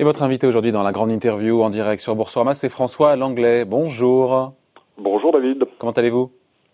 Et 0.00 0.02
votre 0.02 0.22
invité 0.22 0.46
aujourd'hui 0.46 0.72
dans 0.72 0.82
la 0.82 0.92
grande 0.92 1.12
interview 1.12 1.60
en 1.62 1.68
direct 1.68 2.00
sur 2.00 2.16
Boursorama, 2.16 2.54
c'est 2.54 2.70
François 2.70 3.16
Langlais. 3.16 3.66
Bonjour. 3.66 4.54
Bonjour 4.96 5.30
David. 5.30 5.66
Comment 5.78 5.92
allez-vous? 5.92 6.32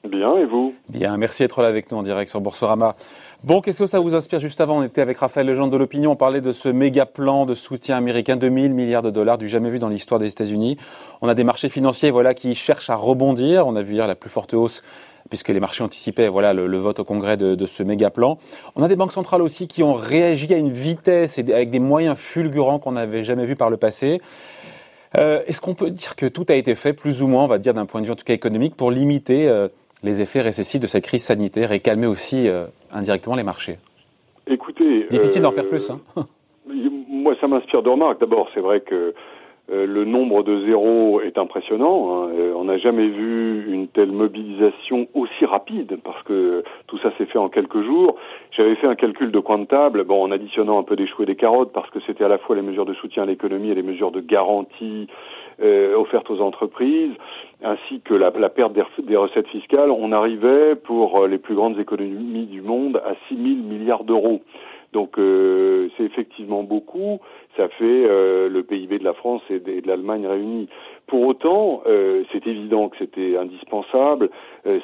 Bien, 0.09 0.37
et 0.37 0.45
vous? 0.45 0.75
Bien, 0.89 1.17
merci 1.17 1.43
d'être 1.43 1.61
là 1.61 1.67
avec 1.67 1.91
nous 1.91 1.99
en 1.99 2.03
direct 2.03 2.31
sur 2.31 2.41
Boursorama. 2.41 2.95
Bon, 3.45 3.61
qu'est-ce 3.61 3.79
que 3.81 3.87
ça 3.87 4.01
vous 4.01 4.15
inspire? 4.15 4.41
Juste 4.41 4.61
avant, 4.61 4.79
on 4.79 4.83
était 4.83 5.03
avec 5.03 5.19
Raphaël 5.19 5.47
Legendre 5.47 5.71
de 5.71 5.77
l'Opinion, 5.77 6.13
on 6.13 6.17
parlait 6.17 6.41
de 6.41 6.53
ce 6.53 6.69
méga 6.69 7.05
plan 7.05 7.45
de 7.45 7.55
soutien 7.55 7.97
américain, 7.97 8.37
2000 8.37 8.73
milliards 8.73 9.03
de 9.03 9.11
dollars, 9.11 9.37
du 9.37 9.47
jamais 9.47 9.69
vu 9.69 9.79
dans 9.79 9.91
l'histoire 9.91 10.19
des 10.19 10.29
États-Unis. 10.29 10.79
On 11.21 11.29
a 11.29 11.35
des 11.35 11.45
marchés 11.45 11.69
financiers 11.69 12.11
voilà, 12.11 12.33
qui 12.33 12.55
cherchent 12.55 12.89
à 12.89 12.97
rebondir. 12.97 13.67
On 13.67 13.77
a 13.77 13.83
vu 13.83 13.95
hier 13.95 14.07
la 14.07 14.15
plus 14.15 14.31
forte 14.31 14.55
hausse 14.55 14.83
puisque 15.29 15.49
les 15.49 15.61
marchés 15.61 15.85
anticipaient 15.85 16.29
voilà, 16.29 16.55
le, 16.55 16.79
vote 16.79 17.01
au 17.01 17.05
Congrès 17.05 17.37
de, 17.37 17.67
ce 17.67 17.83
méga 17.83 18.11
plan. 18.11 18.39
On 18.75 18.83
a 18.83 18.89
des 18.89 18.97
banques 18.97 19.13
centrales 19.13 19.43
aussi 19.43 19.69
qui 19.69 19.83
ont 19.83 19.95
réagi 19.95 20.53
à 20.55 20.57
une 20.57 20.73
vitesse 20.73 21.37
et 21.39 21.53
avec 21.53 21.71
des 21.71 21.79
moyens 21.79 22.17
fulgurants 22.17 22.79
qu'on 22.79 22.93
n'avait 22.93 23.23
jamais 23.23 23.45
vus 23.45 23.57
par 23.57 23.69
le 23.69 23.77
passé. 23.77 24.21
Euh, 25.19 25.43
est-ce 25.47 25.61
qu'on 25.61 25.75
peut 25.75 25.91
dire 25.91 26.17
que 26.17 26.27
tout 26.27 26.47
a 26.49 26.55
été 26.55 26.75
fait, 26.75 26.93
plus 26.93 27.23
ou 27.23 27.29
moins, 27.29 27.45
on 27.45 27.49
va 27.49 27.59
dire 27.59 27.75
d'un 27.75 27.87
point 27.87 28.01
de 28.01 28.07
vue 28.07 28.13
en 28.13 28.17
tout 28.17 28.25
cas 28.25 28.35
économique, 28.35 28.77
pour 28.77 28.91
limiter 28.91 29.49
euh, 29.49 29.69
les 30.07 30.23
effets 30.23 30.41
récessifs 30.41 30.81
de 30.81 30.87
cette 30.87 31.05
crise 31.05 31.25
sanitaire 31.25 31.73
et 31.73 31.81
calmer 31.81 32.07
aussi 32.07 32.49
euh, 32.49 32.67
indirectement 32.93 33.37
les 33.37 33.43
marchés 33.43 33.77
Écoutez. 34.47 35.07
Difficile 35.11 35.43
d'en 35.43 35.51
faire 35.51 35.69
plus. 35.69 35.91
Hein. 35.91 36.01
moi, 37.09 37.35
ça 37.41 37.49
m'inspire 37.49 37.83
de 37.83 37.91
remarques. 37.91 38.21
D'abord, 38.21 38.49
c'est 38.55 38.61
vrai 38.61 38.81
que 38.81 39.13
euh, 39.73 39.85
le 39.85 40.05
nombre 40.05 40.45
de 40.45 40.65
zéros 40.65 41.21
est 41.21 41.39
impressionnant. 41.39 42.23
Hein. 42.23 42.29
Euh, 42.39 42.53
on 42.55 42.65
n'a 42.65 42.79
jamais 42.79 43.09
vu 43.09 43.73
une 43.73 43.89
telle 43.89 44.13
mobilisation 44.13 45.09
aussi 45.15 45.45
rapide 45.45 45.99
parce 46.05 46.23
que 46.23 46.63
tout 46.87 46.99
ça 46.99 47.11
s'est 47.19 47.27
fait 47.27 47.39
en 47.39 47.49
quelques 47.49 47.83
jours. 47.83 48.15
J'avais 48.53 48.77
fait 48.77 48.87
un 48.87 48.95
calcul 48.95 49.33
de 49.33 49.41
coin 49.41 49.59
de 49.59 49.65
table, 49.65 50.05
bon, 50.05 50.23
en 50.23 50.31
additionnant 50.31 50.79
un 50.79 50.85
peu 50.85 50.95
des 50.95 51.09
choux 51.09 51.25
et 51.25 51.27
des 51.27 51.35
carottes 51.35 51.73
parce 51.73 51.91
que 51.91 51.99
c'était 52.07 52.23
à 52.23 52.29
la 52.29 52.39
fois 52.39 52.55
les 52.55 52.63
mesures 52.63 52.87
de 52.87 52.95
soutien 52.95 53.25
à 53.25 53.27
l'économie 53.27 53.71
et 53.71 53.75
les 53.75 53.83
mesures 53.83 54.13
de 54.13 54.21
garantie 54.21 55.09
euh, 55.63 55.97
offertes 55.97 56.31
aux 56.31 56.41
entreprises, 56.41 57.13
ainsi 57.63 58.01
que 58.01 58.15
la, 58.15 58.31
perte 58.51 58.73
des, 58.73 58.83
des, 59.03 59.17
recettes 59.17 59.49
fiscales. 59.49 59.91
On 59.91 60.13
arrivait 60.13 60.75
pour 60.75 61.27
les 61.27 61.39
plus 61.39 61.55
grandes 61.55 61.79
économies 61.79 62.47
du 62.47 62.63
monde 62.63 63.01
à 63.05 63.15
6 63.29 63.37
000 63.37 63.47
milliards 63.63 64.05
d'euros. 64.05 64.43
Donc 64.97 65.19
euh, 65.19 65.91
c'est 65.95 66.05
effectivement 66.05 66.63
beaucoup. 66.63 67.21
Ça 67.59 67.69
fait 67.69 67.85
euh, 67.85 68.49
le 68.49 68.63
PIB 68.63 68.99
de 68.99 69.05
la 69.05 69.13
France 69.13 69.43
et 69.51 69.59
de, 69.59 69.87
l'Allemagne 69.87 70.27
réunis. 70.27 70.71
Pour 71.07 71.27
autant, 71.27 71.83
euh, 71.87 72.23
c'est 72.33 72.47
évident 72.47 72.89
que 72.89 72.97
c'était 72.99 73.37
indispensable. 73.37 74.31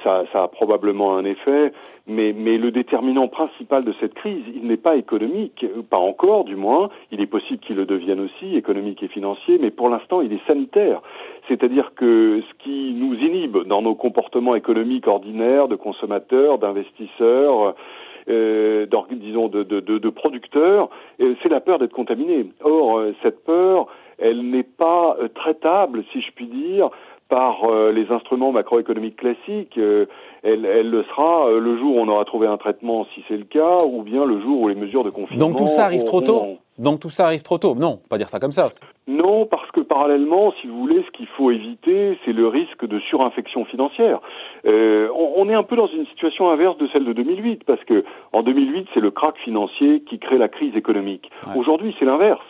ça, 0.04 0.24
ça, 0.30 0.42
a 0.42 0.48
probablement 0.48 1.16
un 1.16 1.24
effet, 1.24 1.72
mais, 2.06 2.34
mais 2.36 2.58
le 2.58 2.70
déterminant 2.70 3.26
principal 3.26 3.84
de 3.84 3.94
cette 4.00 4.12
crise, 4.12 4.44
il 4.54 4.66
n'est 4.66 4.76
pas 4.76 4.96
économique, 4.96 5.64
pas 5.88 5.96
encore 5.96 6.44
du 6.44 6.56
moins. 6.56 6.90
Il 7.10 7.22
est 7.22 7.26
possible 7.26 7.60
qu'il 7.60 7.76
le 7.76 7.86
devienne 7.86 8.20
aussi, 8.20 8.54
économique 8.54 9.02
et 9.02 9.08
financier, 9.08 9.56
mais 9.58 9.70
pour 9.70 9.88
l'instant, 9.88 10.20
il 10.20 10.30
est 10.34 10.46
sanitaire. 10.46 11.00
C'est-à-dire 11.48 11.92
que 11.96 12.42
ce 12.42 12.64
qui 12.64 12.92
nous 12.94 13.24
inhibe 13.24 13.66
dans 13.66 13.80
nos 13.80 13.94
comportements 13.94 14.56
économiques 14.56 15.08
ordinaires 15.08 15.68
de 15.68 15.76
consommateurs, 15.76 16.58
d'investisseurs, 16.58 17.74
euh, 18.28 18.86
disons, 19.10 19.48
de, 19.48 19.62
de, 19.62 19.80
de, 19.80 19.98
de 19.98 20.10
producteurs, 20.10 20.88
c'est 21.18 21.48
la 21.48 21.60
peur 21.60 21.78
d'être 21.78 21.92
contaminé. 21.92 22.46
Or, 22.62 22.98
euh, 22.98 23.14
cette 23.22 23.44
peur, 23.44 23.86
elle 24.18 24.50
n'est 24.50 24.62
pas 24.62 25.16
euh, 25.20 25.28
traitable, 25.28 26.04
si 26.12 26.20
je 26.20 26.30
puis 26.32 26.46
dire, 26.46 26.90
par 27.32 27.64
euh, 27.64 27.92
les 27.92 28.10
instruments 28.10 28.52
macroéconomiques 28.52 29.16
classiques. 29.16 29.78
elle, 29.78 30.66
elle, 30.66 30.90
le 30.90 31.02
sera 31.04 31.50
le 31.50 31.78
jour 31.78 31.96
où 31.96 32.00
on 32.00 32.08
aura 32.08 32.26
trouvé 32.26 32.46
un 32.46 32.58
traitement, 32.58 33.06
si 33.14 33.24
c'est 33.26 33.38
le 33.38 33.44
cas, 33.44 33.78
ou 33.86 34.02
bien 34.02 34.26
le 34.26 34.38
jour 34.42 34.60
où 34.60 34.68
les 34.68 34.74
mesures 34.74 35.02
de 35.02 35.08
confinement. 35.08 35.48
Donc 35.48 35.56
tout 35.56 35.66
ça 35.66 35.86
arrive 35.86 36.04
trop 36.04 36.20
tôt. 36.20 36.58
Donc 36.78 37.00
tout 37.00 37.10
ça 37.10 37.26
arrive 37.26 37.42
trop 37.42 37.58
tôt. 37.58 37.74
Non, 37.74 38.00
faut 38.02 38.08
pas 38.08 38.18
dire 38.18 38.28
ça 38.28 38.38
comme 38.38 38.52
ça. 38.52 38.68
Non, 39.06 39.46
parce 39.46 39.70
que 39.70 39.80
parallèlement, 39.80 40.52
si 40.60 40.66
vous 40.66 40.78
voulez, 40.78 41.02
ce 41.06 41.10
qu'il 41.10 41.26
faut 41.26 41.50
éviter, 41.50 42.18
c'est 42.24 42.32
le 42.32 42.48
risque 42.48 42.86
de 42.86 42.98
surinfection 42.98 43.64
financière. 43.66 44.20
Euh, 44.66 45.08
on, 45.14 45.48
est 45.48 45.54
un 45.54 45.62
peu 45.62 45.76
dans 45.76 45.86
une 45.86 46.06
situation 46.06 46.50
inverse 46.50 46.76
de 46.78 46.88
celle 46.92 47.04
de 47.04 47.12
2008, 47.12 47.64
parce 47.64 47.82
que 47.84 48.04
en 48.32 48.42
2008, 48.42 48.88
c'est 48.94 49.00
le 49.00 49.10
krach 49.10 49.36
financier 49.44 50.02
qui 50.02 50.18
crée 50.18 50.38
la 50.38 50.48
crise 50.48 50.74
économique. 50.76 51.30
Aujourd'hui, 51.54 51.94
c'est 51.98 52.04
l'inverse 52.04 52.42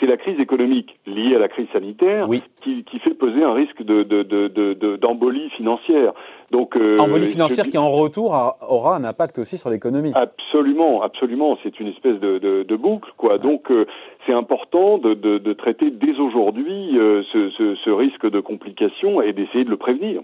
c'est 0.00 0.06
la 0.06 0.16
crise 0.16 0.38
économique 0.40 0.98
liée 1.06 1.36
à 1.36 1.38
la 1.38 1.48
crise 1.48 1.66
sanitaire 1.72 2.28
qui, 2.62 2.84
qui, 2.84 2.98
fait 2.98 3.14
peser 3.14 3.44
un 3.44 3.52
risque 3.52 3.82
de, 3.82 4.96
d'embolie 4.96 5.50
financière. 5.50 6.12
Donc, 6.50 6.76
euh, 6.76 6.98
embolie 6.98 7.26
financière 7.26 7.66
qui 7.66 7.78
en 7.78 7.90
retour 7.90 8.32
aura 8.68 8.96
un 8.96 9.04
impact 9.04 9.38
aussi 9.38 9.58
sur 9.58 9.70
l'économie. 9.70 10.12
Absolument, 10.14 11.02
absolument. 11.02 11.58
C'est 11.62 11.78
une 11.80 11.88
espèce 11.88 12.18
de, 12.20 12.76
boucle, 12.76 13.10
quoi. 13.16 13.38
Donc 13.38 13.70
euh, 13.70 13.86
c'est 14.26 14.32
important 14.32 14.98
de, 14.98 15.52
traiter 15.52 15.90
dès 15.90 16.18
aujourd'hui 16.18 16.98
euh, 16.98 17.22
ce, 17.32 17.50
ce, 17.84 17.90
risque 17.90 18.28
de 18.28 18.40
complication 18.40 19.22
et 19.22 19.32
d'essayer 19.32 19.64
de 19.64 19.70
le 19.70 19.76
prévenir. 19.76 20.20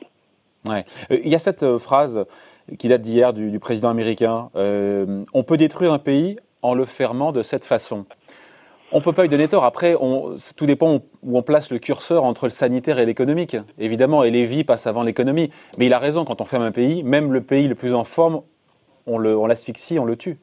Ouais. 0.68 0.84
Il 1.10 1.28
y 1.28 1.34
a 1.34 1.38
cette 1.38 1.78
phrase 1.78 2.26
qui 2.78 2.88
date 2.88 3.00
d'hier 3.00 3.32
du, 3.32 3.50
du, 3.50 3.58
président 3.58 3.88
américain. 3.88 4.50
on 4.54 5.42
peut 5.44 5.56
détruire 5.56 5.92
un 5.92 5.98
pays 5.98 6.36
en 6.62 6.74
le 6.74 6.84
fermant 6.84 7.32
de 7.32 7.42
cette 7.42 7.64
façon. 7.64 8.04
On 8.92 9.00
peut 9.00 9.12
pas 9.12 9.22
lui 9.22 9.28
donner 9.28 9.46
tort. 9.46 9.64
Après, 9.64 9.94
tout 10.56 10.66
dépend 10.66 11.00
où 11.22 11.38
on 11.38 11.42
place 11.42 11.70
le 11.70 11.78
curseur 11.78 12.24
entre 12.24 12.46
le 12.46 12.50
sanitaire 12.50 12.98
et 12.98 13.06
l'économique. 13.06 13.56
Évidemment, 13.78 14.24
et 14.24 14.30
les 14.30 14.46
vies 14.46 14.64
passent 14.64 14.88
avant 14.88 15.04
l'économie. 15.04 15.50
Mais 15.78 15.86
il 15.86 15.94
a 15.94 15.98
raison, 15.98 16.24
quand 16.24 16.40
on 16.40 16.44
ferme 16.44 16.64
un 16.64 16.72
pays, 16.72 17.04
même 17.04 17.32
le 17.32 17.40
pays 17.40 17.68
le 17.68 17.76
plus 17.76 17.94
en 17.94 18.02
forme, 18.02 18.42
on 19.06 19.46
l'asphyxie, 19.46 19.98
on, 19.98 20.02
on 20.02 20.06
le 20.06 20.16
tue. 20.16 20.38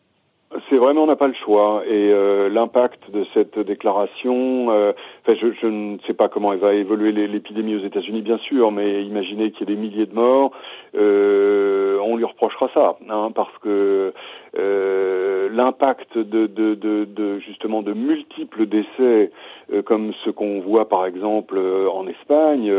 C'est 0.70 0.78
vraiment 0.78 1.04
on 1.04 1.08
n'a 1.08 1.18
pas 1.18 1.28
le 1.28 1.34
choix 1.34 1.84
et 1.86 2.10
euh, 2.12 2.48
l'impact 2.48 3.12
de 3.12 3.26
cette 3.34 3.60
déclaration. 3.60 4.72
Euh, 4.72 4.94
je, 5.36 5.68
ne 5.68 5.98
sais 6.08 6.14
pas 6.14 6.30
comment 6.30 6.54
elle 6.54 6.60
va 6.60 6.74
évoluer 6.74 7.12
l'épidémie 7.12 7.76
aux 7.76 7.86
États-Unis, 7.86 8.22
bien 8.22 8.38
sûr, 8.38 8.72
mais 8.72 9.04
imaginez 9.04 9.52
qu'il 9.52 9.68
y 9.68 9.72
ait 9.72 9.76
des 9.76 9.82
milliers 9.82 10.06
de 10.06 10.16
morts, 10.16 10.52
euh, 10.96 12.00
on 12.02 12.16
lui 12.16 12.26
reprochera 12.26 12.70
ça, 12.74 12.98
hein, 13.10 13.32
parce 13.36 13.56
que 13.60 14.14
euh, 14.58 15.50
l'impact 15.52 16.18
de, 16.18 17.40
justement 17.40 17.82
de 17.82 17.94
multiples 17.94 18.66
décès, 18.68 19.32
euh, 19.74 19.82
comme 19.82 20.14
ce 20.24 20.30
qu'on 20.30 20.62
voit 20.62 20.88
par 20.88 21.06
exemple 21.06 21.60
en 21.60 22.08
Espagne, 22.08 22.72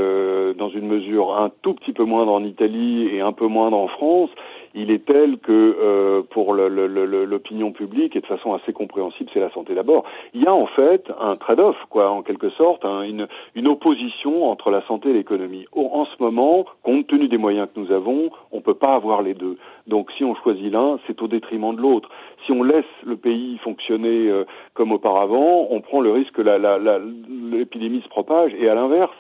dans 0.57 0.71
une 0.71 0.87
mesure 0.87 1.37
un 1.37 1.51
tout 1.63 1.75
petit 1.75 1.93
peu 1.93 2.05
moindre 2.05 2.33
en 2.33 2.45
Italie 2.45 3.09
et 3.13 3.21
un 3.21 3.33
peu 3.33 3.47
moindre 3.47 3.77
en 3.77 3.89
France, 3.89 4.31
il 4.75 4.91
est 4.91 5.05
tel 5.07 5.39
que 5.39 6.23
pour 6.31 6.55
l'opinion 6.55 7.73
publique 7.73 8.17
et 8.17 8.21
de 8.21 8.27
façon 8.27 8.55
assez 8.55 8.73
compréhensible, 8.73 9.31
c'est 9.33 9.41
la 9.41 9.51
santé 9.51 9.75
d'abord. 9.75 10.05
Il 10.35 10.43
y 10.43 10.47
a 10.47 10.55
en 10.55 10.67
fait 10.67 11.11
un 11.21 11.35
trade-off, 11.35 11.77
quoi, 11.91 12.11
en 12.11 12.23
quelque 12.23 12.38
sorte, 12.51 12.85
hein, 12.85 13.03
une, 13.03 13.69
opposition 13.69 14.51
entre 14.51 14.71
la 14.71 14.87
santé 14.87 15.11
et 15.11 15.13
l'économie. 15.13 15.67
En 15.73 16.05
ce 16.07 16.23
moment, 16.23 16.65
compte 16.83 17.07
tenu 17.07 17.29
des 17.29 17.39
moyens 17.39 17.69
que 17.73 17.81
nous 17.81 17.93
avons, 17.93 18.31
on 18.53 18.61
peut 18.61 18.75
pas 18.75 18.95
avoir 18.95 19.23
les 19.23 19.35
deux. 19.35 19.59
Donc 19.87 20.11
si 20.17 20.25
on 20.25 20.35
choisit 20.37 20.73
l'un, 20.73 20.99
c'est 21.07 21.21
au 21.21 21.29
détriment 21.29 21.75
de 21.75 21.81
l'autre. 21.81 22.09
Si 22.47 22.53
on 22.53 22.63
laisse 22.63 22.85
le 23.05 23.17
pays 23.17 23.59
fonctionner 23.59 24.29
euh, 24.29 24.45
comme 24.75 24.93
auparavant, 24.93 25.69
on 25.71 25.81
prend 25.81 26.01
le 26.01 26.13
risque 26.13 26.33
que 26.33 26.43
l'épidémie 26.43 28.01
se 28.03 28.09
propage. 28.09 28.53
Et 28.55 28.69
à 28.69 28.75
l'inverse, 28.75 29.15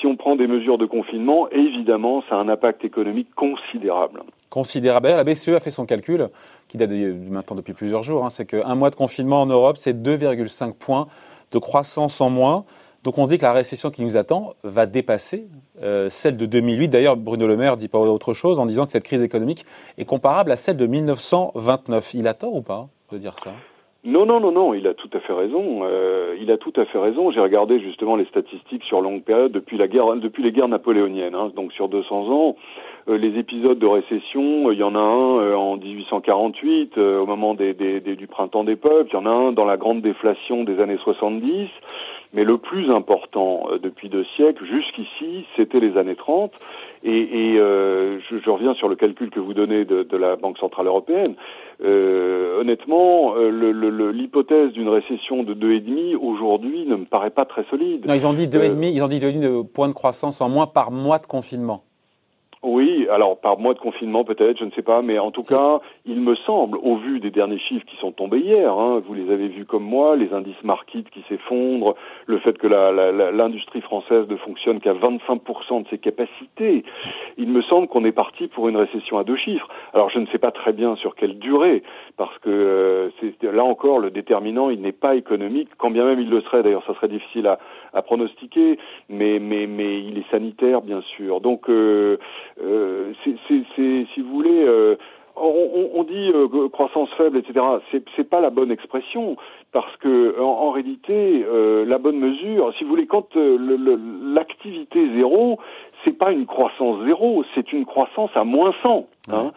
si 0.00 0.06
on 0.06 0.16
prend 0.16 0.36
des 0.36 0.46
mesures 0.46 0.78
de 0.78 0.86
confinement, 0.86 1.48
évidemment, 1.50 2.22
ça 2.28 2.36
a 2.36 2.38
un 2.38 2.48
impact 2.48 2.84
économique 2.84 3.28
considérable. 3.34 4.22
Considérable. 4.50 5.08
La 5.08 5.24
BCE 5.24 5.50
a 5.50 5.60
fait 5.60 5.70
son 5.70 5.86
calcul, 5.86 6.28
qui 6.68 6.76
date 6.76 6.90
maintenant 6.90 7.56
depuis 7.56 7.74
plusieurs 7.74 8.02
jours. 8.02 8.24
Hein, 8.24 8.30
c'est 8.30 8.46
qu'un 8.46 8.74
mois 8.74 8.90
de 8.90 8.96
confinement 8.96 9.42
en 9.42 9.46
Europe, 9.46 9.76
c'est 9.76 9.94
2,5 9.94 10.74
points 10.74 11.06
de 11.50 11.58
croissance 11.58 12.20
en 12.20 12.30
moins. 12.30 12.64
Donc 13.04 13.18
on 13.18 13.26
se 13.26 13.30
dit 13.30 13.38
que 13.38 13.44
la 13.44 13.52
récession 13.52 13.90
qui 13.90 14.02
nous 14.02 14.16
attend 14.16 14.54
va 14.62 14.86
dépasser 14.86 15.46
euh, 15.82 16.08
celle 16.08 16.38
de 16.38 16.46
2008. 16.46 16.88
D'ailleurs, 16.88 17.16
Bruno 17.16 17.46
Le 17.46 17.56
Maire 17.56 17.76
dit 17.76 17.88
pas 17.88 17.98
autre 17.98 18.32
chose 18.32 18.58
en 18.58 18.66
disant 18.66 18.86
que 18.86 18.92
cette 18.92 19.04
crise 19.04 19.20
économique 19.20 19.66
est 19.98 20.06
comparable 20.06 20.50
à 20.52 20.56
celle 20.56 20.78
de 20.78 20.86
1929. 20.86 22.14
Il 22.14 22.28
a 22.28 22.34
tort 22.34 22.54
ou 22.54 22.62
pas 22.62 22.88
de 23.12 23.18
dire 23.18 23.38
ça? 23.38 23.52
Non, 24.04 24.26
non, 24.26 24.38
non, 24.38 24.52
non, 24.52 24.74
il 24.74 24.86
a 24.86 24.92
tout 24.92 25.08
à 25.14 25.20
fait 25.20 25.32
raison. 25.32 25.80
Euh, 25.84 26.36
il 26.38 26.50
a 26.50 26.58
tout 26.58 26.74
à 26.76 26.84
fait 26.84 26.98
raison. 26.98 27.30
J'ai 27.30 27.40
regardé 27.40 27.80
justement 27.80 28.16
les 28.16 28.26
statistiques 28.26 28.84
sur 28.84 29.00
longue 29.00 29.22
période 29.22 29.50
depuis 29.50 29.78
la 29.78 29.88
guerre, 29.88 30.14
depuis 30.16 30.42
les 30.42 30.52
guerres 30.52 30.68
napoléoniennes. 30.68 31.34
Hein, 31.34 31.50
donc 31.56 31.72
sur 31.72 31.88
200 31.88 32.30
ans, 32.30 32.56
euh, 33.08 33.16
les 33.16 33.38
épisodes 33.38 33.78
de 33.78 33.86
récession, 33.86 34.70
il 34.70 34.78
y 34.78 34.82
en 34.82 34.94
a 34.94 34.98
un 34.98 35.54
en 35.54 35.78
1848, 35.78 36.98
au 36.98 37.24
moment 37.24 37.54
des, 37.54 37.72
des, 37.72 38.00
du 38.00 38.26
printemps 38.26 38.64
des 38.64 38.76
peuples. 38.76 39.08
Il 39.10 39.14
y 39.14 39.18
en 39.18 39.26
a 39.26 39.30
un 39.30 39.52
dans 39.52 39.64
la 39.64 39.78
grande 39.78 40.02
déflation 40.02 40.64
des 40.64 40.80
années 40.80 40.98
70. 41.02 41.68
Mais 42.34 42.42
le 42.44 42.58
plus 42.58 42.90
important 42.90 43.68
euh, 43.70 43.78
depuis 43.78 44.08
deux 44.08 44.24
siècles, 44.36 44.64
jusqu'ici, 44.66 45.46
c'était 45.56 45.80
les 45.80 45.96
années 45.96 46.16
30. 46.16 46.52
Et, 47.04 47.52
et 47.52 47.58
euh, 47.58 48.18
je, 48.28 48.38
je, 48.38 48.50
reviens 48.50 48.74
sur 48.74 48.88
le 48.88 48.96
calcul 48.96 49.30
que 49.30 49.38
vous 49.38 49.54
donnez 49.54 49.84
de, 49.84 50.02
de 50.02 50.16
la 50.16 50.36
Banque 50.36 50.58
Centrale 50.58 50.86
Européenne. 50.86 51.34
Euh, 51.82 52.60
honnêtement, 52.60 53.34
euh, 53.36 54.10
l'hypothèse 54.12 54.72
d'une 54.72 54.88
récession 54.88 55.42
de 55.42 55.54
2,5 55.54 56.16
aujourd'hui 56.16 56.86
ne 56.86 56.96
me 56.96 57.04
paraît 57.04 57.30
pas 57.30 57.44
très 57.44 57.64
solide. 57.64 58.06
Non, 58.06 58.14
ils 58.14 58.26
ont 58.26 58.32
dit 58.32 58.48
2,5, 58.48 58.92
ils 58.92 59.04
ont 59.04 59.08
dit 59.08 59.20
2,5 59.20 59.40
de 59.40 59.62
points 59.62 59.88
de 59.88 59.94
croissance 59.94 60.40
en 60.40 60.48
moins 60.48 60.66
par 60.66 60.90
mois 60.90 61.18
de 61.18 61.26
confinement. 61.26 61.84
Oui, 62.66 63.06
alors 63.10 63.36
par 63.38 63.58
mois 63.58 63.74
de 63.74 63.78
confinement 63.78 64.24
peut-être, 64.24 64.58
je 64.58 64.64
ne 64.64 64.70
sais 64.70 64.82
pas, 64.82 65.02
mais 65.02 65.18
en 65.18 65.30
tout 65.30 65.42
cas, 65.42 65.80
il 66.06 66.18
me 66.22 66.34
semble, 66.34 66.78
au 66.82 66.96
vu 66.96 67.20
des 67.20 67.30
derniers 67.30 67.58
chiffres 67.58 67.84
qui 67.84 67.96
sont 67.96 68.10
tombés 68.10 68.38
hier, 68.38 68.72
hein, 68.72 69.02
vous 69.06 69.12
les 69.12 69.30
avez 69.30 69.48
vus 69.48 69.66
comme 69.66 69.84
moi, 69.84 70.16
les 70.16 70.32
indices 70.32 70.64
market 70.64 71.10
qui 71.10 71.22
s'effondrent, 71.28 71.94
le 72.24 72.38
fait 72.38 72.56
que 72.56 72.66
l'industrie 72.66 73.82
française 73.82 74.26
ne 74.30 74.36
fonctionne 74.36 74.80
qu'à 74.80 74.94
25% 74.94 75.82
de 75.82 75.88
ses 75.88 75.98
capacités, 75.98 76.84
il 77.36 77.48
me 77.48 77.60
semble 77.60 77.86
qu'on 77.86 78.02
est 78.06 78.12
parti 78.12 78.48
pour 78.48 78.66
une 78.70 78.78
récession 78.78 79.18
à 79.18 79.24
deux 79.24 79.36
chiffres. 79.36 79.68
Alors 79.92 80.08
je 80.08 80.18
ne 80.18 80.26
sais 80.28 80.38
pas 80.38 80.50
très 80.50 80.72
bien 80.72 80.96
sur 80.96 81.16
quelle 81.16 81.38
durée, 81.38 81.82
parce 82.16 82.38
que 82.38 82.48
euh, 82.48 83.10
là 83.42 83.64
encore, 83.64 83.98
le 83.98 84.10
déterminant, 84.10 84.70
il 84.70 84.80
n'est 84.80 84.92
pas 84.92 85.16
économique, 85.16 85.68
quand 85.76 85.90
bien 85.90 86.06
même 86.06 86.20
il 86.20 86.30
le 86.30 86.40
serait, 86.40 86.62
d'ailleurs 86.62 86.84
ça 86.86 86.94
serait 86.94 87.08
difficile 87.08 87.46
à, 87.46 87.58
à 87.94 88.02
pronostiquer, 88.02 88.78
mais, 89.08 89.38
mais, 89.38 89.66
mais 89.66 90.00
il 90.00 90.18
est 90.18 90.30
sanitaire, 90.30 90.82
bien 90.82 91.00
sûr. 91.16 91.40
Donc, 91.40 91.68
euh, 91.68 92.18
euh, 92.62 93.12
c'est, 93.24 93.36
si 93.76 94.20
vous 94.20 94.30
voulez, 94.30 94.64
euh, 94.64 94.96
on, 95.36 95.90
on, 95.94 96.02
dit 96.04 96.30
euh, 96.34 96.68
croissance 96.68 97.08
faible, 97.16 97.38
etc. 97.38 97.64
C'est, 97.90 98.04
c'est 98.16 98.28
pas 98.28 98.40
la 98.40 98.50
bonne 98.50 98.70
expression 98.70 99.36
parce 99.72 99.96
que 99.96 100.40
en, 100.40 100.70
réalité, 100.70 101.44
euh, 101.48 101.84
la 101.84 101.98
bonne 101.98 102.18
mesure, 102.18 102.72
si 102.76 102.84
vous 102.84 102.90
voulez, 102.90 103.06
quand 103.06 103.34
le, 103.34 103.98
l'activité 104.34 105.08
zéro, 105.16 105.58
c'est 106.04 106.16
pas 106.16 106.32
une 106.32 106.46
croissance 106.46 107.04
zéro, 107.04 107.44
c'est 107.54 107.72
une 107.72 107.84
croissance 107.84 108.30
à 108.34 108.44
moins 108.44 108.72
100. 108.82 109.06
Hein. 109.32 109.52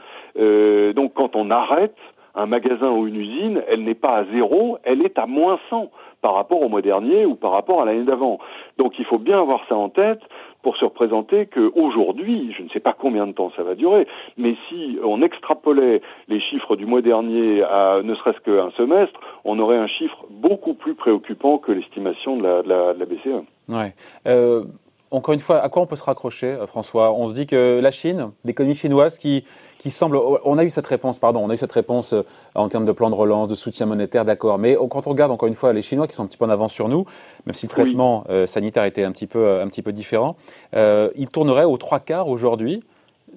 donc, 0.93 1.13
quand 1.13 1.35
on 1.35 1.51
arrête 1.51 1.97
un 2.33 2.45
magasin 2.45 2.91
ou 2.91 3.07
une 3.07 3.15
usine, 3.15 3.63
elle 3.67 3.83
n'est 3.83 3.95
pas 3.95 4.17
à 4.17 4.25
zéro, 4.25 4.77
elle 4.83 5.01
est 5.01 5.17
à 5.17 5.25
moins 5.25 5.59
100 5.69 5.89
par 6.21 6.33
rapport 6.33 6.61
au 6.61 6.69
mois 6.69 6.81
dernier 6.81 7.25
ou 7.25 7.35
par 7.35 7.51
rapport 7.51 7.81
à 7.81 7.85
l'année 7.85 8.03
d'avant. 8.03 8.39
Donc 8.77 8.99
il 8.99 9.05
faut 9.05 9.19
bien 9.19 9.39
avoir 9.39 9.61
ça 9.67 9.75
en 9.75 9.89
tête 9.89 10.21
pour 10.63 10.75
se 10.77 10.85
représenter 10.85 11.45
qu'aujourd'hui, 11.45 12.53
je 12.57 12.63
ne 12.63 12.69
sais 12.69 12.79
pas 12.79 12.93
combien 12.93 13.27
de 13.27 13.31
temps 13.31 13.51
ça 13.55 13.63
va 13.63 13.75
durer, 13.75 14.07
mais 14.37 14.55
si 14.67 14.97
on 15.03 15.21
extrapolait 15.21 16.01
les 16.27 16.41
chiffres 16.41 16.75
du 16.75 16.85
mois 16.85 17.01
dernier 17.01 17.63
à 17.63 18.01
ne 18.03 18.15
serait-ce 18.15 18.39
qu'un 18.41 18.71
semestre, 18.71 19.19
on 19.45 19.59
aurait 19.59 19.77
un 19.77 19.87
chiffre 19.87 20.25
beaucoup 20.29 20.73
plus 20.73 20.95
préoccupant 20.95 21.57
que 21.57 21.71
l'estimation 21.71 22.37
de 22.37 22.43
la, 22.43 22.93
BCE. 23.05 23.45
Ouais. 23.69 23.93
Euh, 24.27 24.63
encore 25.11 25.33
une 25.33 25.39
fois, 25.39 25.59
à 25.59 25.69
quoi 25.69 25.81
on 25.81 25.85
peut 25.85 25.95
se 25.95 26.03
raccrocher, 26.03 26.47
euh, 26.47 26.67
François? 26.67 27.13
On 27.13 27.25
se 27.25 27.33
dit 27.33 27.47
que 27.47 27.79
la 27.81 27.91
Chine, 27.91 28.31
l'économie 28.43 28.75
chinoise 28.75 29.19
qui, 29.19 29.45
qui 29.79 29.89
semble, 29.89 30.17
on 30.17 30.57
a 30.57 30.63
eu 30.63 30.69
cette 30.69 30.87
réponse, 30.87 31.19
pardon, 31.19 31.41
on 31.43 31.49
a 31.49 31.53
eu 31.53 31.57
cette 31.57 31.71
réponse 31.71 32.13
euh, 32.13 32.23
en 32.55 32.67
termes 32.67 32.85
de 32.85 32.91
plan 32.91 33.09
de 33.09 33.15
relance, 33.15 33.47
de 33.47 33.55
soutien 33.55 33.85
monétaire, 33.85 34.25
d'accord. 34.25 34.57
Mais 34.57 34.75
quand 34.89 35.07
on 35.07 35.11
regarde 35.11 35.31
encore 35.31 35.47
une 35.47 35.53
fois 35.53 35.73
les 35.73 35.81
Chinois 35.81 36.07
qui 36.07 36.15
sont 36.15 36.23
un 36.23 36.27
petit 36.27 36.37
peu 36.37 36.45
en 36.45 36.49
avance 36.49 36.73
sur 36.73 36.89
nous, 36.89 37.05
même 37.45 37.53
si 37.53 37.65
le 37.65 37.71
traitement 37.71 38.25
euh, 38.29 38.47
sanitaire 38.47 38.83
était 38.83 39.03
un 39.03 39.11
petit 39.11 39.27
peu, 39.27 39.61
un 39.61 39.67
petit 39.67 39.81
peu 39.81 39.93
différent, 39.93 40.35
ils 40.73 41.29
tourneraient 41.31 41.65
aux 41.65 41.77
trois 41.77 41.99
quarts 41.99 42.27
aujourd'hui 42.27 42.83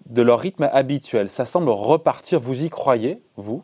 de 0.09 0.23
leur 0.23 0.41
rythme 0.41 0.69
habituel. 0.73 1.29
Ça 1.29 1.45
semble 1.45 1.71
repartir. 1.71 2.41
Vous 2.41 2.65
y 2.65 2.71
croyez, 2.71 3.21
vous? 3.37 3.63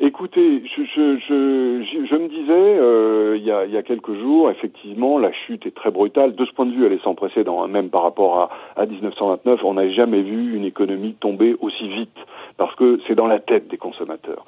Écoutez, 0.00 0.62
je, 0.64 0.84
je, 0.84 1.18
je, 1.18 2.06
je 2.06 2.14
me 2.14 2.28
disais 2.28 2.52
euh, 2.52 3.36
il, 3.36 3.44
y 3.44 3.50
a, 3.50 3.64
il, 3.64 3.72
y 3.72 3.76
a, 3.76 3.82
quelques 3.82 4.14
jours, 4.14 4.48
effectivement, 4.48 5.18
la 5.18 5.32
chute 5.32 5.66
est 5.66 5.74
très 5.74 5.90
brutale. 5.90 6.36
De 6.36 6.44
ce 6.44 6.52
point 6.52 6.66
de 6.66 6.72
vue, 6.72 6.86
elle 6.86 6.92
est 6.92 7.02
sans 7.02 7.16
précédent. 7.16 7.64
Hein. 7.64 7.66
Même 7.66 7.90
par 7.90 8.04
rapport 8.04 8.38
à, 8.38 8.80
à 8.80 8.86
1929, 8.86 9.64
on 9.64 9.74
n'a 9.74 9.90
jamais 9.90 10.22
vu 10.22 10.54
une 10.54 10.64
économie 10.64 11.14
tomber 11.18 11.56
aussi 11.60 11.88
vite, 11.88 12.16
parce 12.58 12.76
que 12.76 13.00
c'est 13.08 13.16
dans 13.16 13.26
la 13.26 13.40
tête 13.40 13.66
des 13.66 13.76
consommateurs 13.76 14.44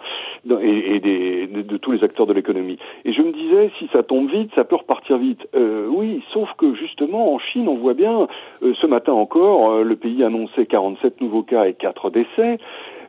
et, 0.49 0.95
et 0.95 1.01
des, 1.01 1.47
de, 1.49 1.77
tous 1.79 1.91
les 1.91 2.05
acteurs 2.05 2.27
de 2.27 2.33
l'économie. 2.33 2.79
Et 3.05 3.13
je 3.13 3.21
me 3.21 3.33
disais, 3.33 3.73
si 3.81 3.89
ça 3.93 4.05
tombe 4.05 4.31
vite, 4.31 4.53
ça 4.55 4.63
peut 4.63 4.77
repartir 4.77 5.19
vite. 5.19 5.49
Euh, 5.57 5.89
oui, 5.89 6.23
sauf 6.33 6.49
que 6.59 6.75
justement, 6.75 7.35
en 7.35 7.41
Chine, 7.41 7.67
on 7.69 7.77
voit 7.77 7.95
bien, 7.95 8.29
euh, 8.63 8.73
ce 8.81 8.87
matin 8.87 9.15
encore, 9.15 9.73
euh, 9.73 9.83
le 9.83 9.97
pays 9.97 10.23
annonçait 10.23 10.67
47 10.67 11.21
nouveaux 11.21 11.43
cas 11.43 11.65
et 11.65 11.75
4 11.75 12.11
décès. 12.11 12.59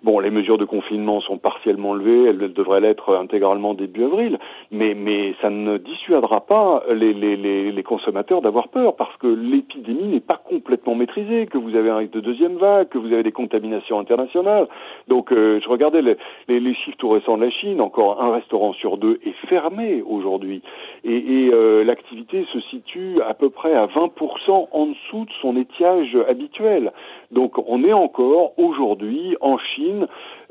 Bon, 0.03 0.19
les 0.19 0.31
mesures 0.31 0.57
de 0.57 0.65
confinement 0.65 1.21
sont 1.21 1.38
partiellement 1.38 1.94
levées, 1.94 2.30
elles 2.30 2.53
devraient 2.53 2.81
l'être 2.81 3.15
intégralement 3.15 3.75
début 3.75 4.03
avril, 4.03 4.39
mais, 4.71 4.95
mais 4.95 5.36
ça 5.42 5.51
ne 5.51 5.77
dissuadera 5.77 6.42
pas 6.42 6.81
les, 6.92 7.13
les, 7.13 7.36
les, 7.38 7.71
les 7.71 7.83
consommateurs 7.83 8.42
d'avoir 8.42 8.69
peur, 8.69 8.95
parce 8.95 9.15
que 9.18 9.27
l'épidémie 9.27 10.07
n'est 10.07 10.19
pas 10.19 10.38
complètement 10.38 10.95
maîtrisée, 10.95 11.45
que 11.45 11.59
vous 11.59 11.75
avez 11.75 11.92
un 11.92 11.98
risque 11.98 12.13
de 12.13 12.19
deuxième 12.19 12.56
vague, 12.56 12.89
que 12.89 12.98
vous 12.98 13.13
avez 13.13 13.21
des 13.21 13.31
contaminations 13.31 14.00
internationales. 14.00 14.68
Donc, 15.07 15.31
euh, 15.31 15.59
je 15.63 15.69
regardais 15.69 16.01
les, 16.01 16.18
les, 16.47 16.74
chiffres 16.74 16.97
tout 16.97 17.09
récents 17.09 17.38
de 17.38 17.44
la 17.44 17.51
Chine, 17.51 17.80
encore 17.80 18.24
un 18.24 18.31
restaurant 18.31 18.74
sur 18.74 18.97
deux 18.97 19.19
est 19.24 19.47
fermé 19.50 20.01
aujourd'hui, 20.01 20.63
et, 21.04 21.15
et 21.45 21.54
euh, 21.54 21.83
l'activité 21.83 22.45
se 22.51 22.59
situe 22.59 23.21
à 23.21 23.36
peu 23.36 23.51
près 23.51 23.75
à 23.75 23.86
20% 23.86 24.68
en 24.71 24.86
dessous 24.88 25.25
de 25.25 25.31
son 25.44 25.56
étiage 25.57 26.18
habituel. 26.27 26.92
Donc, 27.30 27.59
on 27.68 27.83
est 27.83 27.94
encore 27.94 28.54
aujourd'hui 28.57 29.38
en 29.42 29.59
Chine 29.59 29.91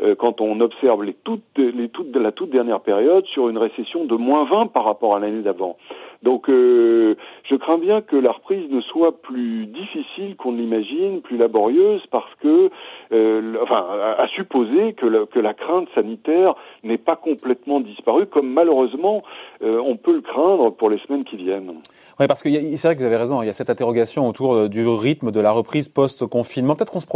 euh, 0.02 0.14
quand 0.14 0.40
on 0.40 0.60
observe 0.60 1.04
les 1.04 1.14
toutes, 1.14 1.42
la 1.56 2.32
toute 2.32 2.50
dernière 2.50 2.80
période, 2.80 3.24
sur 3.26 3.48
une 3.48 3.58
récession 3.58 4.04
de 4.04 4.14
moins 4.14 4.44
20 4.44 4.66
par 4.68 4.84
rapport 4.84 5.16
à 5.16 5.20
l'année 5.20 5.42
d'avant. 5.42 5.76
Donc 6.22 6.50
euh, 6.50 7.14
je 7.48 7.54
crains 7.56 7.78
bien 7.78 8.02
que 8.02 8.16
la 8.16 8.32
reprise 8.32 8.70
ne 8.70 8.80
soit 8.82 9.22
plus 9.22 9.66
difficile 9.66 10.36
qu'on 10.36 10.52
l'imagine, 10.52 11.22
plus 11.22 11.38
laborieuse, 11.38 12.02
parce 12.10 12.32
que, 12.42 12.70
euh, 13.12 13.56
enfin, 13.62 13.86
à, 14.18 14.26
supposer 14.28 14.92
que, 14.92 15.24
que, 15.24 15.38
la 15.38 15.54
crainte 15.54 15.88
sanitaire 15.94 16.54
n'est 16.84 16.98
pas 16.98 17.16
complètement 17.16 17.80
disparue, 17.80 18.26
comme 18.26 18.50
malheureusement 18.50 19.22
on 19.62 19.96
peut 19.96 20.14
le 20.14 20.20
craindre 20.20 20.70
pour 20.70 20.90
les 20.90 20.98
semaines 20.98 21.24
qui 21.24 21.36
viennent. 21.36 21.72
Oui, 22.18 22.26
parce 22.26 22.42
que 22.42 22.50
c'est 22.50 22.88
vrai 22.88 22.94
que 22.94 23.00
vous 23.00 23.06
avez 23.06 23.16
raison, 23.16 23.42
il 23.42 23.46
y 23.46 23.48
a 23.50 23.52
cette 23.52 23.70
interrogation 23.70 24.28
autour 24.28 24.68
du 24.68 24.86
rythme 24.86 25.30
de 25.30 25.40
la 25.40 25.52
reprise 25.52 25.88
post-confinement. 25.88 26.76
Peut-être 26.76 26.92
qu'on 26.92 27.00
se 27.00 27.06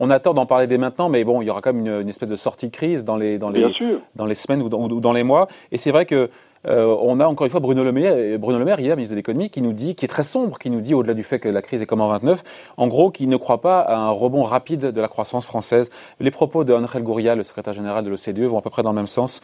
on 0.00 0.10
a 0.10 0.18
tort 0.18 0.34
d'en 0.34 0.46
parler 0.46 0.66
dès 0.66 0.78
maintenant, 0.78 1.08
mais 1.08 1.24
bon, 1.24 1.42
il 1.42 1.46
y 1.46 1.50
aura 1.50 1.60
quand 1.60 1.72
même 1.72 1.86
une, 1.86 2.08
espèce 2.08 2.28
de 2.28 2.36
sortie 2.36 2.66
de 2.66 2.72
crise 2.72 3.04
dans 3.04 3.16
les, 3.16 3.38
dans 3.38 3.50
les, 3.50 3.66
dans 4.14 4.26
les 4.26 4.34
semaines 4.34 4.62
ou 4.62 4.68
dans, 4.68 4.88
dans 4.88 5.12
les 5.12 5.22
mois. 5.22 5.48
Et 5.72 5.76
c'est 5.76 5.90
vrai 5.90 6.06
que 6.06 6.30
euh, 6.66 6.96
on 7.00 7.20
a 7.20 7.26
encore 7.26 7.44
une 7.44 7.50
fois 7.50 7.60
Bruno 7.60 7.84
Le 7.84 7.92
Maire, 7.92 8.38
Bruno 8.38 8.58
Le 8.58 8.64
Maire 8.64 8.80
hier, 8.80 8.96
ministre 8.96 9.12
de 9.12 9.16
l'économie, 9.16 9.50
qui 9.50 9.62
nous 9.62 9.72
dit, 9.72 9.94
qui 9.94 10.04
est 10.04 10.08
très 10.08 10.24
sombre, 10.24 10.58
qui 10.58 10.70
nous 10.70 10.80
dit, 10.80 10.94
au-delà 10.94 11.14
du 11.14 11.22
fait 11.22 11.38
que 11.38 11.48
la 11.48 11.62
crise 11.62 11.82
est 11.82 11.86
comme 11.86 12.00
en 12.00 12.08
29, 12.08 12.42
en 12.76 12.88
gros, 12.88 13.10
qu'il 13.10 13.28
ne 13.28 13.36
croit 13.36 13.60
pas 13.60 13.80
à 13.80 13.96
un 13.96 14.10
rebond 14.10 14.42
rapide 14.42 14.86
de 14.86 15.00
la 15.00 15.08
croissance 15.08 15.44
française. 15.44 15.90
Les 16.20 16.30
propos 16.30 16.64
de 16.64 16.72
Angel 16.72 17.02
Gouria, 17.02 17.34
le 17.34 17.42
secrétaire 17.42 17.74
général 17.74 18.04
de 18.04 18.10
l'OCDE, 18.10 18.40
vont 18.40 18.58
à 18.58 18.62
peu 18.62 18.70
près 18.70 18.82
dans 18.82 18.90
le 18.90 18.96
même 18.96 19.06
sens. 19.06 19.40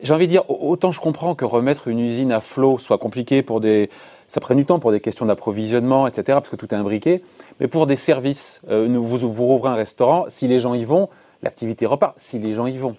J'ai 0.00 0.12
envie 0.12 0.26
de 0.26 0.30
dire, 0.30 0.48
autant 0.48 0.92
je 0.92 1.00
comprends 1.00 1.34
que 1.34 1.44
remettre 1.44 1.88
une 1.88 2.00
usine 2.00 2.32
à 2.32 2.40
flot 2.40 2.78
soit 2.78 2.98
compliqué 2.98 3.42
pour 3.42 3.60
des, 3.60 3.90
ça 4.26 4.40
prend 4.40 4.54
du 4.54 4.64
temps 4.64 4.78
pour 4.78 4.90
des 4.90 5.00
questions 5.00 5.26
d'approvisionnement, 5.26 6.06
etc., 6.06 6.24
parce 6.26 6.48
que 6.48 6.56
tout 6.56 6.74
est 6.74 6.76
imbriqué. 6.76 7.22
Mais 7.60 7.68
pour 7.68 7.86
des 7.86 7.96
services, 7.96 8.60
euh, 8.68 8.88
vous, 8.90 9.16
vous 9.16 9.46
rouvrez 9.46 9.70
un 9.70 9.74
restaurant, 9.74 10.26
si 10.28 10.48
les 10.48 10.60
gens 10.60 10.74
y 10.74 10.84
vont, 10.84 11.08
l'activité 11.42 11.86
repart. 11.86 12.14
Si 12.18 12.38
les 12.38 12.52
gens 12.52 12.66
y 12.66 12.76
vont. 12.76 12.96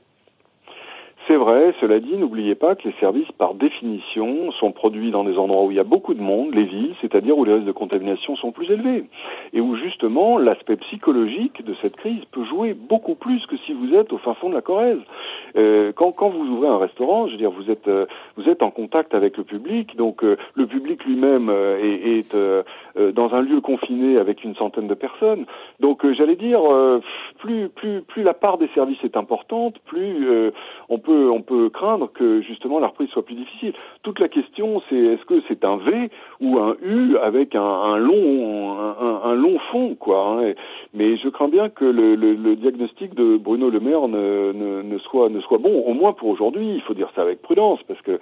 C'est 1.27 1.38
vrai, 1.38 1.74
cela 1.82 2.00
dit, 2.00 2.17
n'oubliez 2.17 2.53
pas 2.53 2.75
que 2.75 2.88
les 2.88 2.94
services, 3.00 3.32
par 3.32 3.55
définition, 3.55 4.51
sont 4.51 4.72
produits 4.72 5.10
dans 5.10 5.24
des 5.24 5.39
endroits 5.39 5.63
où 5.63 5.72
il 5.72 5.77
y 5.77 5.79
a 5.79 5.84
beaucoup 5.84 6.13
de 6.13 6.22
monde, 6.22 6.53
les 6.53 6.65
villes, 6.65 6.94
c'est-à-dire 7.01 7.36
où 7.36 7.44
les 7.46 7.53
risques 7.53 7.65
de 7.65 7.72
contamination 7.72 8.36
sont 8.36 8.51
plus 8.51 8.70
élevés, 8.70 9.05
et 9.51 9.60
où 9.60 9.75
justement 9.75 10.38
l'aspect 10.38 10.75
psychologique 10.75 11.65
de 11.65 11.74
cette 11.82 11.96
crise 11.96 12.24
peut 12.32 12.44
jouer 12.44 12.75
beaucoup 12.75 13.15
plus 13.15 13.44
que 13.48 13.58
si 13.58 13.74
vous 13.74 13.96
êtes 13.96 14.13
au 14.13 14.20
fin 14.20 14.36
fond 14.36 14.50
de 14.50 14.53
la 14.53 14.62
Corrèze. 14.62 15.00
Euh, 15.57 15.91
quand, 15.95 16.12
quand 16.12 16.29
vous 16.29 16.45
ouvrez 16.45 16.67
un 16.67 16.77
restaurant, 16.77 17.27
je 17.27 17.33
veux 17.33 17.38
dire, 17.38 17.51
vous 17.51 17.69
êtes, 17.71 17.88
euh, 17.88 18.05
vous 18.38 18.50
êtes 18.50 18.62
en 18.62 18.71
contact 18.71 19.13
avec 19.13 19.38
le 19.38 19.43
public, 19.43 19.95
donc 19.95 20.24
euh, 20.24 20.38
le 20.53 20.67
public 20.67 21.03
lui-même 21.05 21.50
euh, 21.50 21.77
est, 21.79 22.33
est 22.35 23.13
dans 23.13 23.33
un 23.33 23.41
lieu 23.41 23.62
confiné 23.62 24.17
avec 24.17 24.43
une 24.43 24.55
centaine 24.55 24.88
de 24.88 24.93
personnes. 24.93 25.45
Donc, 25.79 26.09
j'allais 26.13 26.35
dire, 26.35 26.62
plus, 27.39 27.69
plus, 27.69 28.01
plus 28.01 28.24
la 28.24 28.33
part 28.33 28.57
des 28.57 28.69
services 28.74 29.03
est 29.03 29.17
importante, 29.17 29.75
plus 29.85 30.27
on 30.89 30.97
peut 30.97 31.29
on 31.29 31.41
peut 31.41 31.69
craindre 31.69 32.09
que 32.12 32.41
justement 32.41 32.79
la 32.79 32.88
reprise 32.88 33.09
soit 33.09 33.25
plus 33.25 33.35
difficile. 33.35 33.74
Toute 34.03 34.19
la 34.19 34.29
question, 34.29 34.81
c'est 34.89 34.95
est-ce 34.95 35.25
que 35.25 35.41
c'est 35.47 35.65
un 35.65 35.77
V 35.77 36.09
ou 36.39 36.59
un 36.59 36.75
U 36.83 37.17
avec 37.17 37.55
un, 37.55 37.97
long, 37.97 38.77
un, 39.24 39.33
long 39.33 39.59
fond, 39.71 39.95
quoi. 39.95 40.39
Hein. 40.39 40.53
mais 40.93 41.17
je 41.17 41.29
crains 41.29 41.47
bien 41.47 41.69
que 41.69 41.85
le, 41.85 42.55
diagnostic 42.55 43.13
de 43.15 43.38
Bruno 43.38 43.69
Le 43.69 43.79
Maire 43.79 44.07
ne, 44.07 44.97
soit, 45.00 45.29
ne 45.29 45.41
soit 45.47 45.57
bon, 45.57 45.83
au 45.85 45.93
moins 45.93 46.13
pour 46.13 46.29
aujourd'hui. 46.29 46.73
Il 46.75 46.81
faut 46.81 46.93
dire 46.93 47.09
ça 47.15 47.21
avec 47.21 47.41
prudence, 47.41 47.79
parce 47.87 48.01
que 48.01 48.19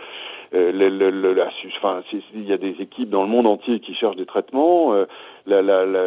euh, 0.54 0.72
le, 0.72 1.34
la, 1.34 1.50
enfin, 1.78 2.02
il 2.34 2.48
y 2.48 2.54
a 2.54 2.58
des 2.58 2.76
équipes 2.80 3.10
dans 3.10 3.24
le 3.24 3.30
monde 3.30 3.48
entier 3.48 3.80
qui 3.80 3.94
cherchent 3.96 4.16
des 4.16 4.26
traitements. 4.26 4.94
Euh, 4.94 5.06
la, 5.46 5.62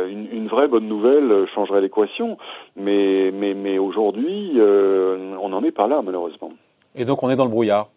une, 0.06 0.28
une, 0.32 0.48
vraie 0.48 0.68
bonne 0.68 0.88
nouvelle 0.88 1.46
changerait 1.54 1.80
l'équation, 1.80 2.38
mais, 2.76 3.30
mais, 3.32 3.54
mais 3.54 3.78
aujourd'hui, 3.78 4.52
euh, 4.56 5.36
on 5.40 5.50
n'en 5.50 5.62
est 5.62 5.72
pas 5.72 5.88
là, 5.88 6.00
malheureusement. 6.02 6.52
Et 6.94 7.04
donc 7.04 7.22
on 7.22 7.30
est 7.30 7.36
dans 7.36 7.44
le 7.44 7.50
brouillard. 7.50 7.88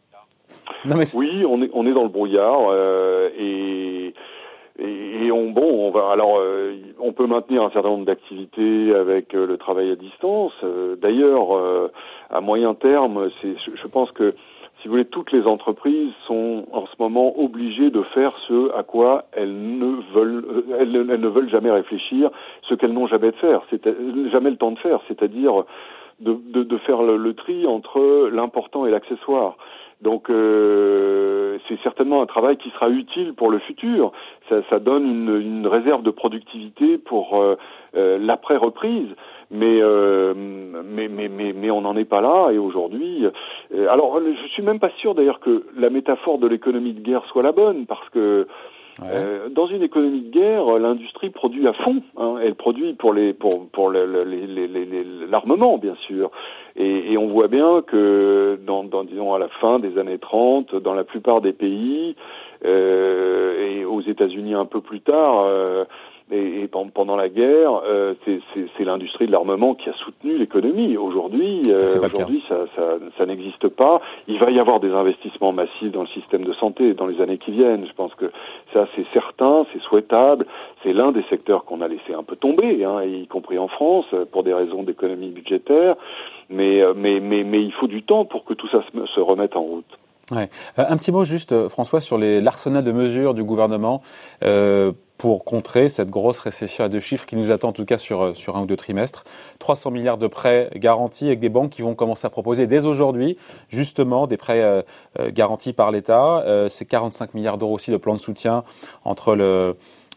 Oui, 1.16 1.46
on 1.48 1.62
est, 1.62 1.70
on 1.74 1.86
est 1.86 1.94
dans 1.94 2.04
le 2.04 2.10
brouillard 2.10 2.70
euh, 2.72 3.30
et, 4.80 5.32
on 5.32 5.52
bon, 5.52 5.88
on 5.88 5.92
va 5.92 6.12
alors 6.12 6.38
euh, 6.40 6.76
on 7.00 7.14
peut 7.14 7.28
maintenir 7.28 7.64
un 7.64 7.70
certain 7.72 7.90
nombre 7.90 8.06
d'activités 8.06 8.94
avec 8.96 9.36
euh, 9.36 9.46
le 9.46 9.58
travail 9.58 9.92
à 9.92 9.96
distance. 9.96 10.54
D'ailleurs, 11.02 11.90
à 12.30 12.42
moyen 12.42 12.74
terme, 12.74 13.30
c'est, 13.42 13.56
je, 13.76 13.88
pense 13.88 14.12
que 14.12 14.36
si 14.82 14.88
vous 14.88 14.94
voulez, 14.94 15.06
toutes 15.06 15.32
les 15.32 15.46
entreprises 15.46 16.12
sont 16.26 16.66
en 16.72 16.86
ce 16.86 16.94
moment 17.00 17.38
obligées 17.38 17.90
de 17.90 18.02
faire 18.02 18.32
ce 18.32 18.74
à 18.78 18.84
quoi 18.84 19.26
elles 19.34 19.78
ne 19.78 20.02
veulent, 20.14 20.46
euh, 20.48 20.78
elles, 20.80 20.92
ne 20.92 21.28
veulent 21.28 21.50
jamais 21.50 21.72
réfléchir, 21.72 22.30
ce 22.62 22.76
qu'elles 22.76 22.94
n'ont 22.94 23.08
jamais 23.08 23.32
de 23.32 23.36
faire, 23.36 23.62
jamais 24.32 24.50
le 24.52 24.56
temps 24.56 24.72
de 24.72 24.80
faire, 24.80 25.02
c'est-à-dire 25.08 25.66
de, 26.22 26.34
de, 26.34 26.64
de, 26.64 26.78
faire 26.78 27.02
le, 27.02 27.34
tri 27.34 27.68
entre 27.68 28.30
l'important 28.32 28.86
et 28.86 28.92
l'accessoire. 28.92 29.58
Donc 30.02 30.30
euh, 30.30 31.58
c'est 31.68 31.80
certainement 31.82 32.22
un 32.22 32.26
travail 32.26 32.58
qui 32.58 32.70
sera 32.70 32.90
utile 32.90 33.34
pour 33.34 33.50
le 33.52 33.60
futur. 33.60 34.12
Ça, 34.48 34.62
ça 34.70 34.80
donne 34.80 35.06
une, 35.06 35.42
une, 35.42 35.68
réserve 35.68 36.04
de 36.04 36.12
productivité 36.12 36.98
pour 36.98 37.42
euh, 37.42 37.56
euh 37.96 38.18
l'après-reprise. 38.20 39.10
Mais, 39.52 39.80
euh, 39.82 40.34
mais, 40.36 41.08
mais, 41.08 41.28
mais, 41.28 41.54
mais, 41.54 41.72
on 41.72 41.82
n'en 41.82 41.98
est 41.98 42.06
pas 42.06 42.22
là. 42.22 42.52
Et 42.52 42.58
aujourd'hui, 42.58 43.26
euh, 43.74 43.90
alors 43.90 44.20
je 44.22 44.48
suis 44.50 44.62
même 44.62 44.80
pas 44.80 44.92
sûr 45.00 45.16
d'ailleurs 45.16 45.40
que 45.40 45.66
la 45.76 45.90
métaphore 45.90 46.38
de 46.38 46.48
l'économie 46.48 46.94
de 46.94 47.02
guerre 47.02 47.26
soit 47.26 47.44
la 47.44 47.52
bonne, 47.52 47.86
parce 47.86 48.08
que 48.10 48.48
euh, 49.04 49.50
dans 49.50 49.68
une 49.68 49.84
économie 49.84 50.22
de 50.22 50.32
guerre, 50.32 50.66
l'industrie 50.80 51.30
produit 51.30 51.68
à 51.68 51.74
fond. 51.74 52.02
Hein. 52.18 52.36
Elle 52.44 52.56
produit 52.56 52.94
pour 52.94 53.14
les 53.14 53.34
pour 53.34 53.70
pour 53.72 53.92
l'armement, 53.92 55.78
bien 55.78 55.96
sûr. 56.08 56.32
Et, 56.76 57.14
et, 57.14 57.18
on 57.18 57.28
voit 57.28 57.48
bien 57.48 57.82
que 57.82 58.60
dans, 58.66 58.84
dans, 58.84 59.04
disons 59.04 59.34
à 59.34 59.40
la 59.40 59.50
fin 59.60 59.80
des 59.80 59.98
années 59.98 60.20
30, 60.20 60.76
dans 60.76 60.94
la 60.94 61.04
plupart 61.04 61.42
des 61.42 61.52
pays 61.54 62.16
euh, 62.66 63.68
et 63.68 63.86
aux 63.86 64.02
États-Unis 64.02 64.54
un 64.54 64.66
peu 64.66 64.82
plus 64.82 65.02
tard. 65.02 65.46
Euh, 65.46 65.86
et, 66.32 66.62
et, 66.62 66.68
pendant 66.68 67.16
la 67.16 67.30
guerre, 67.30 67.82
euh, 67.86 68.14
c'est 68.26 68.84
l'industrie 68.84 69.28
de 69.28 69.32
l'armement 69.32 69.74
qui 69.76 69.90
a 69.90 69.94
soutenu 69.94 70.38
l'économie. 70.38 70.98
Aujourd'hui, 70.98 71.62
euh, 71.68 71.86
aujourd'hui, 72.04 72.44
ça, 72.48 72.66
ça, 72.76 72.98
ça 73.18 73.26
n'existe 73.26 73.68
pas. 73.68 74.02
Il 74.28 74.40
va 74.40 74.52
y 74.52 74.60
avoir 74.60 74.80
des 74.80 74.92
investissements 74.92 75.54
massifs 75.54 75.92
dans 75.92 76.02
le 76.02 76.08
système 76.08 76.44
de 76.44 76.54
santé 76.54 76.94
dans 76.94 77.08
les 77.08 77.22
années 77.22 77.38
qui 77.38 77.52
viennent. 77.52 77.86
Je 77.88 77.94
pense 77.94 78.14
que 78.16 78.32
ça, 78.74 78.88
c'est 78.96 79.04
certain, 79.04 79.66
c'est 79.74 79.82
souhaitable. 79.82 80.46
C'est 80.84 80.94
l'un 80.94 81.12
des 81.12 81.24
secteurs 81.30 81.66
qu'on 81.66 81.82
a 81.82 81.88
laissé 81.88 82.14
un 82.18 82.24
peu 82.24 82.36
tomber, 82.36 82.84
hein, 82.86 83.04
y 83.04 83.28
compris 83.28 83.58
en 83.58 83.68
France, 83.68 84.06
pour 84.32 84.44
des 84.44 84.54
raisons 84.54 84.84
d'économie 84.84 85.30
budgétaire. 85.30 85.96
Mais, 86.50 86.82
euh, 86.82 86.94
mais, 86.96 87.20
mais, 87.20 87.44
mais 87.44 87.62
il 87.62 87.74
faut 87.74 87.88
du 87.88 88.04
temps 88.04 88.26
pour 88.26 88.46
que 88.46 88.54
tout 88.54 88.68
ça 88.70 88.84
se, 88.84 89.06
se 89.06 89.20
remette 89.20 89.56
en 89.56 89.62
route. 89.62 90.00
Ouais. 90.32 90.50
un 90.78 90.96
petit 90.98 91.12
mot 91.12 91.24
juste, 91.24 91.70
François, 91.70 92.02
sur 92.02 92.20
l'arsenal 92.20 92.84
de 92.84 92.92
mesures 92.92 93.34
du 93.34 93.44
gouvernement. 93.44 94.04
Euh, 94.44 94.92
pour 95.20 95.44
contrer 95.44 95.90
cette 95.90 96.10
grosse 96.10 96.40
récession 96.40 96.86
à 96.86 96.90
deux 96.90 97.02
chiffres 97.02 97.26
qui 97.26 97.36
nous 97.36 97.52
attend 97.52 97.68
en 97.68 97.74
tout 97.74 97.84
cas 97.84 97.98
sur, 97.98 98.24
euh, 98.24 98.34
sur 98.34 98.56
un 98.56 98.62
ou 98.62 98.66
deux 98.66 98.78
trimestres. 98.78 99.26
300 99.60 99.92
milliards 99.92 100.18
de 100.18 100.28
prêts 100.28 100.70
garantis 100.76 101.28
avec 101.28 101.40
des 101.40 101.50
banques 101.50 101.72
qui 101.72 101.82
vont 101.82 101.94
commencer 101.94 102.26
à 102.26 102.30
proposer 102.30 102.68
dès 102.68 102.86
aujourd'hui 102.86 103.38
justement 103.68 104.28
des 104.28 104.38
prêts 104.38 104.62
euh, 104.62 104.82
euh, 105.20 105.30
garantis 105.30 105.74
par 105.74 105.92
l'État. 105.92 106.46
C'est 106.70 106.86
45 106.86 107.34
milliards 107.34 107.58
d'euros 107.58 107.76
aussi 107.76 107.92
de 107.92 107.98
plans 107.98 108.14
de 108.14 108.20
soutien 108.20 108.64
entre 109.04 109.36
le, 109.36 109.76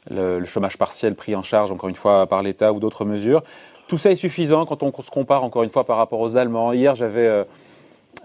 le, 0.09 0.45
chômage 0.45 0.79
partiel 0.79 1.17
pris 1.17 1.35
en 1.35 1.43
charge 1.43 1.73
encore 1.73 1.89
une 1.89 1.97
fois 1.97 2.29
par 2.29 2.43
l'État 2.43 2.73
ou 2.73 2.79
d'autres 2.79 3.05
mesures. 3.05 3.43
Tout 3.89 3.99
ça 3.99 4.13
est 4.13 4.17
suffisant 4.17 4.65
quand 4.67 4.85
on 4.85 4.93
se 5.03 5.11
compare 5.11 5.43
encore 5.43 5.65
une 5.65 5.71
fois 5.71 5.83
par 5.83 5.97
rapport 5.97 6.21
aux 6.21 6.37
Allemands. 6.37 6.73
Hier 6.73 6.95
j'avais 6.95 7.45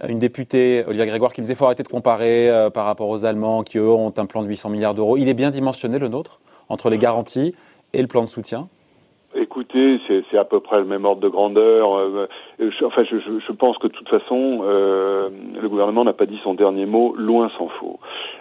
une 0.08 0.20
députée, 0.20 0.84
Olivia 0.86 1.08
Grégoire, 1.08 1.34
qui 1.34 1.42
me 1.42 1.46
disait 1.46 1.56
faut 1.56 1.66
arrêter 1.66 1.84
de 1.84 1.88
comparer 1.88 2.70
par 2.72 2.86
rapport 2.86 3.10
aux 3.10 3.26
Allemands 3.26 3.64
qui 3.64 3.80
eux 3.80 3.90
ont 3.90 4.14
un 4.16 4.26
plan 4.28 4.44
de 4.44 4.48
800 4.48 4.70
milliards 4.70 4.94
d'euros. 4.94 5.18
Il 5.18 5.28
est 5.28 5.34
bien 5.34 5.50
dimensionné 5.50 5.98
le 5.98 6.08
nôtre? 6.08 6.40
Entre 6.70 6.90
les 6.90 6.98
garanties 6.98 7.56
et 7.94 8.02
le 8.02 8.08
plan 8.08 8.22
de 8.22 8.28
soutien 8.28 8.68
Écoutez, 9.36 10.00
c'est 10.08 10.38
à 10.38 10.46
peu 10.46 10.62
près 10.62 10.80
le 10.80 10.86
même 10.86 11.06
ordre 11.06 11.22
de 11.22 11.28
grandeur. 11.28 11.96
Euh, 11.96 12.28
je, 12.60 12.86
enfin, 12.86 13.04
je, 13.04 13.18
je, 13.18 13.52
pense 13.52 13.78
que 13.78 13.88
de 13.88 13.92
toute 13.92 14.08
façon, 14.10 14.62
euh, 14.64 15.30
le 15.62 15.70
gouvernement 15.70 16.06
n'a 16.06 16.14
pas 16.14 16.26
dit 16.26 16.40
son 16.44 16.56
dernier 16.56 16.86
mot, 16.86 17.14
loin 17.16 17.50
s'en 17.58 17.68
faut. 17.68 18.00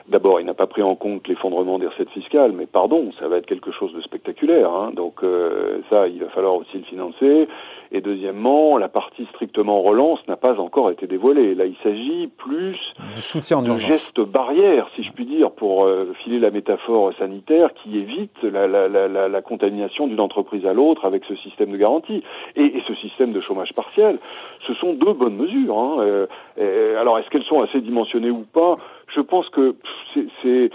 D'abord, 0.09 0.40
il 0.40 0.47
n'a 0.47 0.54
pas 0.54 0.66
pris 0.68 0.83
en 0.83 0.95
compte 0.95 1.26
l'effondrement 1.28 1.78
des 1.78 1.88
recettes 1.88 2.11
fiscales, 2.11 2.52
mais 2.52 2.66
pardon, 2.66 3.11
ça 3.11 3.28
va 3.28 3.37
être 3.37 3.47
quelque 3.47 3.73
chose 3.73 3.92
de 3.95 4.00
spectaculaire. 4.00 4.71
Hein, 4.71 4.92
donc 4.95 5.23
euh, 5.23 5.80
ça, 5.90 6.06
il 6.06 6.21
va 6.21 6.30
falloir 6.30 6.54
aussi 6.54 6.78
le 6.78 6.85
financer. 6.85 7.49
Et 7.96 8.02
deuxièmement, 8.02 8.76
la 8.76 8.88
partie 8.90 9.24
strictement 9.32 9.80
relance 9.80 10.18
n'a 10.28 10.36
pas 10.36 10.60
encore 10.60 10.90
été 10.90 11.06
dévoilée. 11.06 11.54
Là, 11.54 11.64
il 11.64 11.76
s'agit 11.82 12.26
plus 12.26 12.76
du 13.14 13.20
soutien 13.22 13.62
de 13.62 13.74
geste 13.76 14.20
barrière, 14.20 14.86
si 14.94 15.02
je 15.02 15.10
puis 15.12 15.24
dire, 15.24 15.50
pour 15.50 15.86
euh, 15.86 16.12
filer 16.22 16.38
la 16.38 16.50
métaphore 16.50 17.14
sanitaire, 17.18 17.72
qui 17.72 17.96
évite 17.96 18.42
la, 18.42 18.66
la, 18.66 18.86
la, 18.86 19.28
la 19.28 19.40
contamination 19.40 20.08
d'une 20.08 20.20
entreprise 20.20 20.66
à 20.66 20.74
l'autre 20.74 21.06
avec 21.06 21.24
ce 21.24 21.36
système 21.36 21.70
de 21.72 21.78
garantie 21.78 22.22
et, 22.54 22.64
et, 22.64 22.82
ce 22.86 22.94
système 22.96 23.32
de 23.32 23.40
chômage 23.40 23.72
partiel. 23.74 24.18
Ce 24.66 24.74
sont 24.74 24.92
deux 24.92 25.14
bonnes 25.14 25.36
mesures. 25.36 25.78
Hein. 25.78 26.26
Euh, 26.58 27.00
alors, 27.00 27.18
est-ce 27.18 27.30
qu'elles 27.30 27.44
sont 27.44 27.62
assez 27.62 27.80
dimensionnées 27.80 28.30
ou 28.30 28.44
pas? 28.52 28.76
Je 29.14 29.22
pense 29.22 29.48
que 29.48 29.74
c'est 30.42 30.68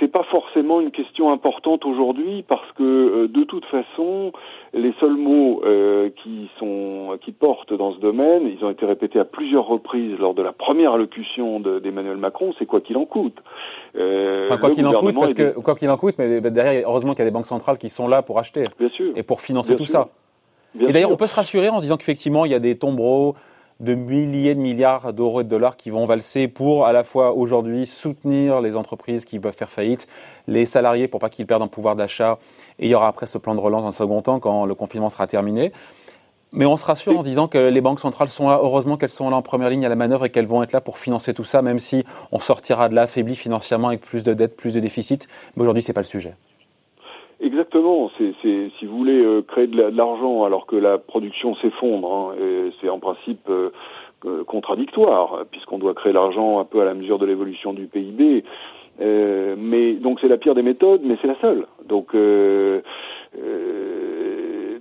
c'est 0.00 0.08
pas 0.08 0.24
forcément 0.24 0.80
une 0.80 0.90
question 0.90 1.32
importante 1.32 1.84
aujourd'hui 1.84 2.44
parce 2.48 2.70
que 2.72 2.82
euh, 2.82 3.28
de 3.28 3.44
toute 3.44 3.64
façon, 3.66 4.32
les 4.72 4.92
seuls 5.00 5.16
mots 5.16 5.62
euh, 5.64 6.10
qui 6.22 6.48
sont 6.58 7.18
qui 7.20 7.32
portent 7.32 7.74
dans 7.74 7.94
ce 7.94 8.00
domaine, 8.00 8.46
ils 8.46 8.64
ont 8.64 8.70
été 8.70 8.86
répétés 8.86 9.18
à 9.18 9.24
plusieurs 9.24 9.66
reprises 9.66 10.18
lors 10.18 10.34
de 10.34 10.42
la 10.42 10.52
première 10.52 10.92
allocution 10.92 11.60
d'Emmanuel 11.60 12.16
Macron, 12.16 12.54
c'est 12.58 12.66
quoi 12.66 12.80
qu'il 12.80 12.96
en 12.96 13.04
coûte. 13.04 13.36
Euh, 13.96 14.46
enfin, 14.46 14.58
quoi 14.58 14.70
qu'il 14.70 14.86
en 14.86 14.98
coûte, 14.98 15.14
parce 15.14 15.34
que 15.34 15.58
quoi 15.60 15.74
qu'il 15.74 15.90
en 15.90 15.96
coûte, 15.96 16.14
mais 16.18 16.40
derrière, 16.40 16.88
heureusement 16.88 17.12
qu'il 17.12 17.20
y 17.20 17.26
a 17.26 17.30
des 17.30 17.34
banques 17.34 17.46
centrales 17.46 17.78
qui 17.78 17.88
sont 17.88 18.08
là 18.08 18.22
pour 18.22 18.38
acheter 18.38 18.66
Bien 18.78 18.88
sûr. 18.88 19.12
et 19.14 19.22
pour 19.22 19.40
financer 19.40 19.76
tout 19.76 19.86
ça. 19.86 20.08
et 20.80 20.92
d'ailleurs, 20.92 21.12
on 21.12 21.16
peut 21.16 21.26
se 21.26 21.34
rassurer 21.34 21.68
en 21.68 21.76
se 21.76 21.82
disant 21.82 21.96
qu'effectivement, 21.96 22.44
il 22.44 22.52
y 22.52 22.54
a 22.54 22.60
des 22.60 22.76
tombereaux 22.76 23.34
de 23.82 23.94
milliers 23.94 24.54
de 24.54 24.60
milliards 24.60 25.12
d'euros 25.12 25.40
et 25.42 25.44
de 25.44 25.48
dollars 25.48 25.76
qui 25.76 25.90
vont 25.90 26.06
valser 26.06 26.48
pour 26.48 26.86
à 26.86 26.92
la 26.92 27.04
fois 27.04 27.32
aujourd'hui 27.32 27.84
soutenir 27.86 28.60
les 28.60 28.76
entreprises 28.76 29.24
qui 29.24 29.38
peuvent 29.38 29.54
faire 29.54 29.70
faillite, 29.70 30.06
les 30.46 30.64
salariés 30.64 31.08
pour 31.08 31.20
pas 31.20 31.28
qu'ils 31.28 31.46
perdent 31.46 31.62
en 31.62 31.68
pouvoir 31.68 31.96
d'achat, 31.96 32.38
et 32.78 32.86
il 32.86 32.90
y 32.90 32.94
aura 32.94 33.08
après 33.08 33.26
ce 33.26 33.38
plan 33.38 33.54
de 33.54 33.60
relance 33.60 33.84
en 33.84 33.90
second 33.90 34.22
temps 34.22 34.40
quand 34.40 34.64
le 34.64 34.74
confinement 34.74 35.10
sera 35.10 35.26
terminé. 35.26 35.72
Mais 36.54 36.66
on 36.66 36.76
se 36.76 36.84
rassure 36.84 37.18
en 37.18 37.22
disant 37.22 37.48
que 37.48 37.56
les 37.56 37.80
banques 37.80 38.00
centrales 38.00 38.28
sont 38.28 38.48
là, 38.48 38.60
heureusement 38.62 38.98
qu'elles 38.98 39.08
sont 39.08 39.30
là 39.30 39.36
en 39.36 39.42
première 39.42 39.70
ligne 39.70 39.86
à 39.86 39.88
la 39.88 39.96
manœuvre 39.96 40.26
et 40.26 40.30
qu'elles 40.30 40.46
vont 40.46 40.62
être 40.62 40.72
là 40.72 40.82
pour 40.82 40.98
financer 40.98 41.32
tout 41.32 41.44
ça, 41.44 41.62
même 41.62 41.78
si 41.78 42.04
on 42.30 42.38
sortira 42.38 42.90
de 42.90 42.94
là 42.94 43.02
affaibli 43.02 43.34
financièrement 43.36 43.88
avec 43.88 44.02
plus 44.02 44.22
de 44.22 44.34
dettes, 44.34 44.54
plus 44.54 44.74
de 44.74 44.80
déficits. 44.80 45.20
Mais 45.56 45.62
aujourd'hui, 45.62 45.82
c'est 45.82 45.94
pas 45.94 46.02
le 46.02 46.06
sujet. 46.06 46.34
Exactement. 47.42 48.08
C'est, 48.18 48.32
si 48.40 48.86
vous 48.86 48.96
voulez 48.96 49.20
euh, 49.20 49.42
créer 49.42 49.66
de 49.66 49.76
l'argent 49.76 50.44
alors 50.44 50.64
que 50.64 50.76
la 50.76 50.98
production 50.98 51.56
s'effondre, 51.56 52.32
hein, 52.32 52.36
c'est 52.80 52.88
en 52.88 53.00
principe 53.00 53.50
euh, 53.50 53.70
contradictoire 54.46 55.44
puisqu'on 55.50 55.78
doit 55.78 55.94
créer 55.94 56.12
l'argent 56.12 56.60
un 56.60 56.64
peu 56.64 56.80
à 56.80 56.84
la 56.84 56.94
mesure 56.94 57.18
de 57.18 57.26
l'évolution 57.26 57.72
du 57.72 57.86
PIB. 57.86 58.44
Euh, 59.00 59.56
mais 59.58 59.94
donc 59.94 60.20
c'est 60.20 60.28
la 60.28 60.36
pire 60.36 60.54
des 60.54 60.62
méthodes, 60.62 61.00
mais 61.04 61.16
c'est 61.20 61.26
la 61.26 61.40
seule. 61.40 61.66
Donc 61.84 62.14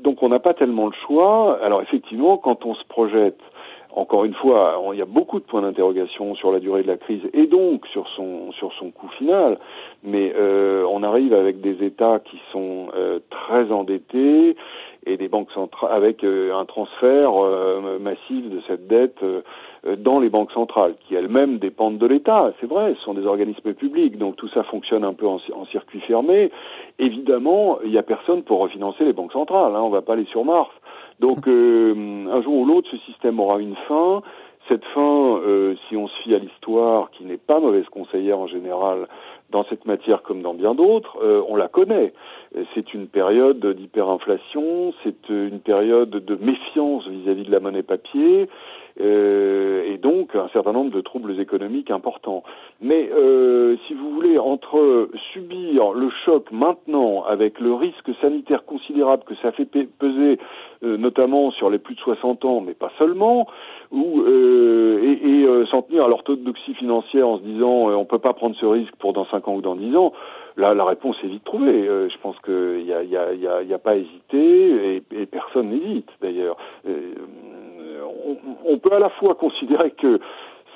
donc 0.04 0.22
on 0.22 0.30
n'a 0.30 0.40
pas 0.40 0.54
tellement 0.54 0.86
le 0.86 0.94
choix. 1.08 1.58
Alors 1.64 1.82
effectivement, 1.82 2.38
quand 2.38 2.66
on 2.66 2.76
se 2.76 2.84
projette 2.86 3.40
encore 3.96 4.26
une 4.26 4.34
fois, 4.34 4.82
il 4.94 5.00
y 5.00 5.02
a 5.02 5.06
beaucoup 5.06 5.40
de 5.40 5.46
points 5.46 5.62
d'interrogation 5.62 6.36
sur 6.36 6.52
la 6.52 6.60
durée 6.60 6.84
de 6.84 6.88
la 6.88 6.98
crise 6.98 7.22
et 7.34 7.48
donc 7.48 7.86
sur 7.88 8.08
son 8.16 8.52
sur 8.54 8.72
son 8.74 8.92
coût 8.92 9.10
final. 9.18 9.58
Mais 10.04 10.34
euh, 10.36 10.86
on 10.90 11.04
arrive 11.04 11.34
avec 11.34 11.62
des 11.62 11.84
États 11.84 12.20
qui 12.20 12.40
sont 12.52 12.88
euh, 12.96 13.20
très 13.30 13.72
endettés 13.72 14.56
et 15.06 15.18
des 15.18 15.28
banques 15.28 15.52
centrales 15.52 15.92
avec 15.92 16.24
euh, 16.24 16.56
un 16.56 16.66
transfert 16.66 17.34
euh, 17.36 18.00
massif 18.00 18.50
de 18.50 18.62
cette 18.68 18.88
dette 18.88 19.20
dans 19.98 20.20
les 20.20 20.30
banques 20.30 20.52
centrales, 20.52 20.94
qui 21.08 21.16
elles-mêmes 21.16 21.58
dépendent 21.58 21.98
de 21.98 22.06
l'État. 22.06 22.54
C'est 22.60 22.68
vrai, 22.68 22.94
ce 22.96 23.02
sont 23.02 23.16
des 23.16 23.26
organismes 23.26 23.74
publics, 23.74 24.18
donc 24.18 24.36
tout 24.36 24.48
ça 24.50 24.64
fonctionne 24.64 25.04
un 25.04 25.14
peu 25.14 25.28
en, 25.28 25.40
en 25.56 25.66
circuit 25.66 26.02
fermé. 26.02 26.52
Évidemment, 27.00 27.80
il 27.84 27.92
n'y 27.92 27.98
a 27.98 28.04
personne 28.04 28.44
pour 28.44 28.60
refinancer 28.60 29.04
les 29.06 29.14
banques 29.14 29.34
centrales. 29.34 29.76
Hein, 29.76 29.82
on 29.82 29.90
va 29.90 30.02
pas 30.02 30.14
aller 30.14 30.26
sur 30.26 30.46
Mars. 30.46 30.70
Donc 31.20 31.48
euh, 31.48 32.28
un 32.32 32.42
jour 32.42 32.54
ou 32.54 32.66
l'autre, 32.66 32.90
ce 32.92 32.98
système 32.98 33.40
aura 33.40 33.60
une 33.60 33.76
fin. 33.88 34.22
Cette 34.68 34.86
fin, 34.86 35.40
euh, 35.44 35.76
si 35.88 35.98
on 35.98 36.08
se 36.08 36.22
fie 36.22 36.36
à 36.36 36.40
l'histoire, 36.40 37.10
qui 37.12 37.26
n'est 37.26 37.38
pas 37.38 37.60
mauvaise 37.60 37.88
conseillère 37.90 38.40
en 38.40 38.48
général 38.48 39.08
dans 39.50 39.66
cette 39.66 39.86
matière 39.86 40.22
comme 40.22 40.42
dans 40.42 40.54
bien 40.54 40.76
d'autres, 40.76 41.18
euh, 41.22 41.44
on 41.48 41.56
la 41.56 41.68
connaît. 41.68 42.14
C'est 42.74 42.94
une 42.94 43.08
période 43.08 43.66
d'hyperinflation, 43.66 44.94
c'est 45.04 45.30
une 45.30 45.60
période 45.60 46.10
de 46.10 46.36
méfiance 46.36 47.08
vis-à-vis 47.08 47.44
de 47.44 47.52
la 47.52 47.60
monnaie 47.60 47.84
papier, 47.84 48.48
euh, 49.00 49.84
et 49.86 49.98
donc 49.98 50.36
un 50.36 50.50
certain 50.50 50.74
nombre 50.74 50.92
de 50.92 51.02
troubles 51.02 51.40
économiques 51.40 51.92
importants. 51.92 52.44
Mais 52.82 53.10
euh, 53.14 53.78
si 53.88 53.94
vous 53.94 54.12
voulez, 54.12 54.38
entre 54.38 55.10
subir 55.32 55.94
le 55.94 56.10
choc 56.26 56.52
maintenant 56.52 57.24
avec 57.24 57.60
le 57.60 57.74
risque 57.74 58.12
sanitaire 58.20 58.66
considérable 58.66 59.24
que 59.24 59.36
ça 59.36 59.52
fait 59.54 59.66
peser, 59.66 60.40
euh, 60.84 60.98
notamment 60.98 61.52
sur 61.52 61.70
les 61.70 61.80
plus 61.80 61.96
de 61.96 62.02
60 62.02 62.44
ans, 62.44 62.62
mais 62.62 62.74
pas 62.74 62.92
seulement, 62.98 63.48
ou 63.92 64.24
et, 64.28 65.20
et 65.24 65.66
s'en 65.70 65.82
tenir 65.82 66.06
à 66.06 66.08
l'orthodoxie 66.08 66.74
financière 66.76 67.28
en 67.28 67.38
se 67.38 67.44
disant 67.44 67.90
on 67.90 68.06
peut 68.06 68.20
pas 68.20 68.34
prendre 68.34 68.56
ce 68.56 68.66
risque 68.66 68.96
pour 68.98 69.14
dans 69.14 69.26
5 69.26 69.48
ans 69.48 69.56
ou 69.56 69.62
dans 69.62 69.76
10 69.76 69.96
ans, 69.96 70.14
Là, 70.58 70.74
la 70.74 70.84
réponse 70.84 71.16
est 71.24 71.28
vite 71.28 71.46
trouvée. 71.46 71.86
je 71.86 72.18
pense 72.22 72.36
qu'il 72.44 72.84
n'y 72.84 72.92
a, 72.92 73.04
y 73.04 73.16
a, 73.16 73.34
y 73.34 73.68
y 73.68 73.74
a, 73.74 73.80
pas 73.80 73.96
hésité 73.96 74.96
et, 74.98 75.04
et 75.12 75.26
personne 75.26 75.70
n'hésite 75.70 76.10
d'ailleurs 76.22 76.58
on, 78.66 78.78
peut 78.78 78.94
à 78.94 79.00
la 79.00 79.10
fois 79.10 79.36
considérer 79.36 79.92
que 79.92 80.20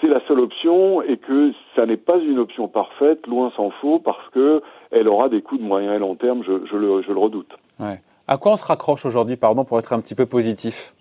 c'est 0.01 0.07
la 0.07 0.19
seule 0.27 0.39
option 0.39 1.01
et 1.01 1.17
que 1.17 1.51
ça 1.75 1.86
n'est 1.86 1.98
pas 1.98 2.17
une 2.17 2.39
option 2.39 2.67
parfaite, 2.67 3.25
loin 3.27 3.51
s'en 3.55 3.72
faut, 3.81 4.00
parce 4.00 4.27
que 4.31 4.62
elle 4.91 5.07
aura 5.07 5.29
des 5.29 5.41
coûts 5.41 5.57
de 5.57 5.63
moyen 5.63 5.93
et 5.93 6.00
long 6.00 6.15
terme, 6.15 6.43
je, 6.43 6.51
le, 6.51 7.01
je 7.01 7.12
le, 7.12 7.19
redoute. 7.19 7.51
Ouais. 7.79 8.01
À 8.27 8.38
quoi 8.38 8.53
on 8.53 8.57
se 8.57 8.65
raccroche 8.65 9.05
aujourd'hui, 9.05 9.38
pardon, 9.38 9.63
pour 9.63 9.79
être 9.79 9.93
un 9.93 10.01
petit 10.01 10.15
peu 10.15 10.25
positif? 10.25 10.93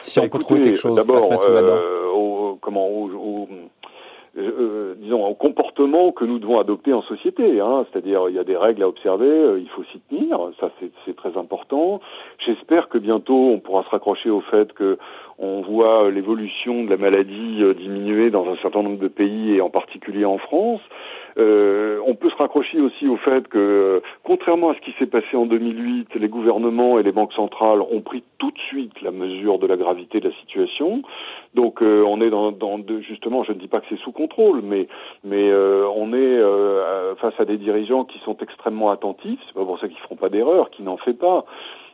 Si 0.00 0.18
bah, 0.18 0.26
on 0.26 0.28
peut 0.28 0.38
trouver 0.38 0.60
quelque 0.60 0.76
chose 0.76 0.94
d'abord, 0.94 1.22
euh, 1.48 2.54
comment, 2.60 2.88
au, 2.88 3.48
euh, 4.38 4.94
disons, 4.98 5.26
au 5.26 5.34
comportement 5.34 6.12
que 6.12 6.24
nous 6.24 6.38
devons 6.38 6.60
adopter 6.60 6.92
en 6.92 7.02
société. 7.02 7.60
Hein. 7.60 7.86
C'est-à-dire, 7.90 8.28
il 8.28 8.36
y 8.36 8.38
a 8.38 8.44
des 8.44 8.56
règles 8.56 8.82
à 8.84 8.88
observer, 8.88 9.26
euh, 9.26 9.58
il 9.58 9.68
faut 9.70 9.82
s'y 9.84 9.98
tenir, 10.08 10.38
ça 10.60 10.70
c'est 11.04 11.16
très 11.16 11.36
important. 11.36 12.00
J'espère 12.46 12.88
que 12.88 12.98
bientôt 12.98 13.50
on 13.50 13.58
pourra 13.58 13.82
se 13.84 13.88
raccrocher 13.88 14.30
au 14.30 14.40
fait 14.42 14.72
que 14.74 14.98
on 15.38 15.62
voit 15.62 16.10
l'évolution 16.10 16.84
de 16.84 16.90
la 16.90 16.96
maladie 16.96 17.62
euh, 17.62 17.74
diminuer 17.74 18.30
dans 18.30 18.46
un 18.48 18.56
certain 18.58 18.82
nombre 18.82 18.98
de 18.98 19.08
pays 19.08 19.56
et 19.56 19.60
en 19.60 19.70
particulier 19.70 20.24
en 20.24 20.38
France. 20.38 20.80
Euh, 21.38 22.00
on 22.06 22.14
peut 22.14 22.30
se 22.30 22.36
raccrocher 22.36 22.80
aussi 22.80 23.06
au 23.06 23.16
fait 23.16 23.46
que, 23.48 24.02
contrairement 24.24 24.70
à 24.70 24.74
ce 24.74 24.80
qui 24.80 24.92
s'est 24.98 25.06
passé 25.06 25.36
en 25.36 25.46
2008, 25.46 26.14
les 26.16 26.28
gouvernements 26.28 26.98
et 26.98 27.02
les 27.02 27.12
banques 27.12 27.32
centrales 27.32 27.80
ont 27.80 28.00
pris 28.00 28.24
tout 28.38 28.50
de 28.50 28.58
suite 28.58 29.00
la 29.02 29.12
mesure 29.12 29.58
de 29.58 29.66
la 29.66 29.76
gravité 29.76 30.20
de 30.20 30.28
la 30.28 30.34
situation. 30.36 31.02
Donc 31.54 31.82
euh, 31.82 32.02
on 32.06 32.20
est 32.20 32.30
dans, 32.30 32.52
justement, 33.00 33.44
je 33.44 33.52
ne 33.52 33.58
dis 33.58 33.68
pas 33.68 33.80
que 33.80 33.86
c'est 33.88 33.98
sous 34.00 34.12
contrôle, 34.12 34.62
mais 34.62 34.88
mais 35.22 35.48
euh, 35.50 35.86
on 35.96 36.12
est 36.12 36.16
euh, 36.16 37.14
face 37.16 37.34
à 37.38 37.44
des 37.44 37.56
dirigeants 37.56 38.04
qui 38.04 38.18
sont 38.20 38.36
extrêmement 38.38 38.90
attentifs. 38.90 39.40
C'est 39.46 39.54
pas 39.54 39.64
pour 39.64 39.78
ça 39.78 39.88
qu'ils 39.88 39.98
feront 39.98 40.16
pas 40.16 40.28
d'erreur, 40.30 40.70
qui 40.70 40.82
n'en 40.82 40.96
fait 40.96 41.14
pas 41.14 41.44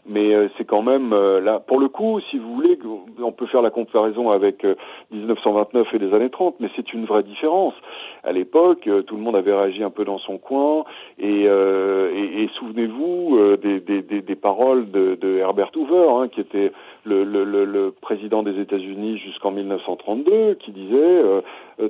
mais 0.07 0.35
euh, 0.35 0.49
c'est 0.57 0.65
quand 0.65 0.83
même 0.83 1.13
euh, 1.13 1.41
là 1.41 1.61
pour 1.61 1.81
le 1.81 1.89
coup 1.89 2.21
si 2.31 2.39
vous 2.39 2.55
voulez 2.55 2.79
on 3.23 3.33
peut 3.33 3.47
faire 3.47 3.63
la 3.63 3.71
comparaison 3.71 4.31
avec 4.31 4.65
1929 5.11 5.87
euh, 5.87 5.97
et 5.97 5.99
les 5.99 6.15
années 6.15 6.31
30 6.31 6.57
mais 6.61 6.69
c'est 6.77 6.93
une 6.93 7.07
vraie 7.07 7.23
différence. 7.23 7.75
À 8.23 8.33
l'époque 8.33 8.89
tout 9.07 9.17
le 9.17 9.23
monde 9.23 9.37
avait 9.37 9.55
réagi 9.55 9.83
un 9.83 9.91
peu 9.91 10.05
dans 10.05 10.19
son 10.19 10.39
coin 10.39 10.85
et, 11.19 11.45
et, 11.45 12.43
et 12.43 12.51
souvenez-vous 12.59 13.57
des, 13.63 13.81
des, 13.81 14.03
des, 14.03 14.23
des, 14.23 14.37
paroles 14.37 14.91
de, 14.91 15.17
de 15.21 15.39
Herbert 15.39 15.71
Hoover 15.77 16.07
hein, 16.11 16.29
qui 16.29 16.41
était 16.41 16.73
le, 17.05 17.25
le, 17.25 17.45
le, 17.65 17.91
président 17.91 18.43
des 18.43 18.61
États-Unis 18.61 19.19
jusqu'en 19.19 19.51
1932 19.51 20.55
qui 20.55 20.73
disait 20.73 21.23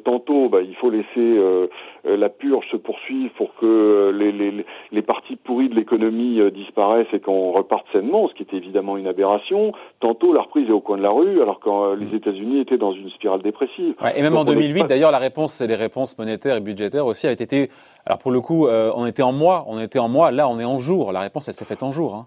tantôt 0.04 0.49
bah, 0.49 0.61
il 0.62 0.75
faut 0.76 0.90
laisser 0.90 1.40
la 2.04 2.28
purge 2.28 2.66
se 2.71 2.76
poursuivre 2.76 3.33
pour 3.37 3.54
que 3.56 4.12
les, 4.16 4.33
les, 4.33 4.64
les 4.92 5.02
parties 5.02 5.37
pourries 5.37 5.68
de 5.68 5.75
l'économie 5.75 6.40
disparaissent 6.52 7.12
et 7.12 7.21
qu'on 7.21 7.52
reparte 7.52 7.85
ce 8.28 8.35
qui 8.35 8.42
était 8.42 8.56
évidemment 8.56 8.97
une 8.97 9.06
aberration. 9.06 9.73
Tantôt, 10.00 10.33
la 10.33 10.42
reprise 10.42 10.68
est 10.68 10.73
au 10.73 10.80
coin 10.80 10.97
de 10.97 11.02
la 11.02 11.11
rue, 11.11 11.40
alors 11.42 11.61
que 11.61 11.68
euh, 11.68 11.97
les 11.97 12.06
mm. 12.06 12.16
États-Unis 12.16 12.61
étaient 12.61 12.78
dans 12.78 12.92
une 12.92 13.11
spirale 13.11 13.42
dépressive. 13.42 13.94
et 14.14 14.23
même 14.23 14.37
en 14.37 14.44
2008, 14.44 14.87
d'ailleurs, 14.87 15.11
la 15.11 15.18
réponse, 15.18 15.54
c'est 15.54 15.66
les 15.66 15.75
réponses 15.75 16.16
monétaires 16.18 16.56
et 16.56 16.61
budgétaires 16.61 17.06
aussi, 17.06 17.26
a 17.26 17.33
été. 17.33 17.71
Alors 18.06 18.18
pour 18.18 18.30
le 18.30 18.40
coup, 18.40 18.66
euh, 18.66 18.92
on 18.94 19.06
était 19.06 19.23
en 19.23 19.33
mois, 19.33 19.64
on 19.68 19.78
était 19.78 19.99
en 19.99 20.09
mois. 20.09 20.30
Là, 20.30 20.49
on 20.49 20.59
est 20.59 20.64
en 20.64 20.78
jour. 20.78 21.12
La 21.12 21.21
réponse, 21.21 21.49
elle 21.49 21.54
s'est 21.54 21.64
faite 21.64 21.83
en 21.83 21.92
jour. 21.92 22.14
Hein. 22.14 22.26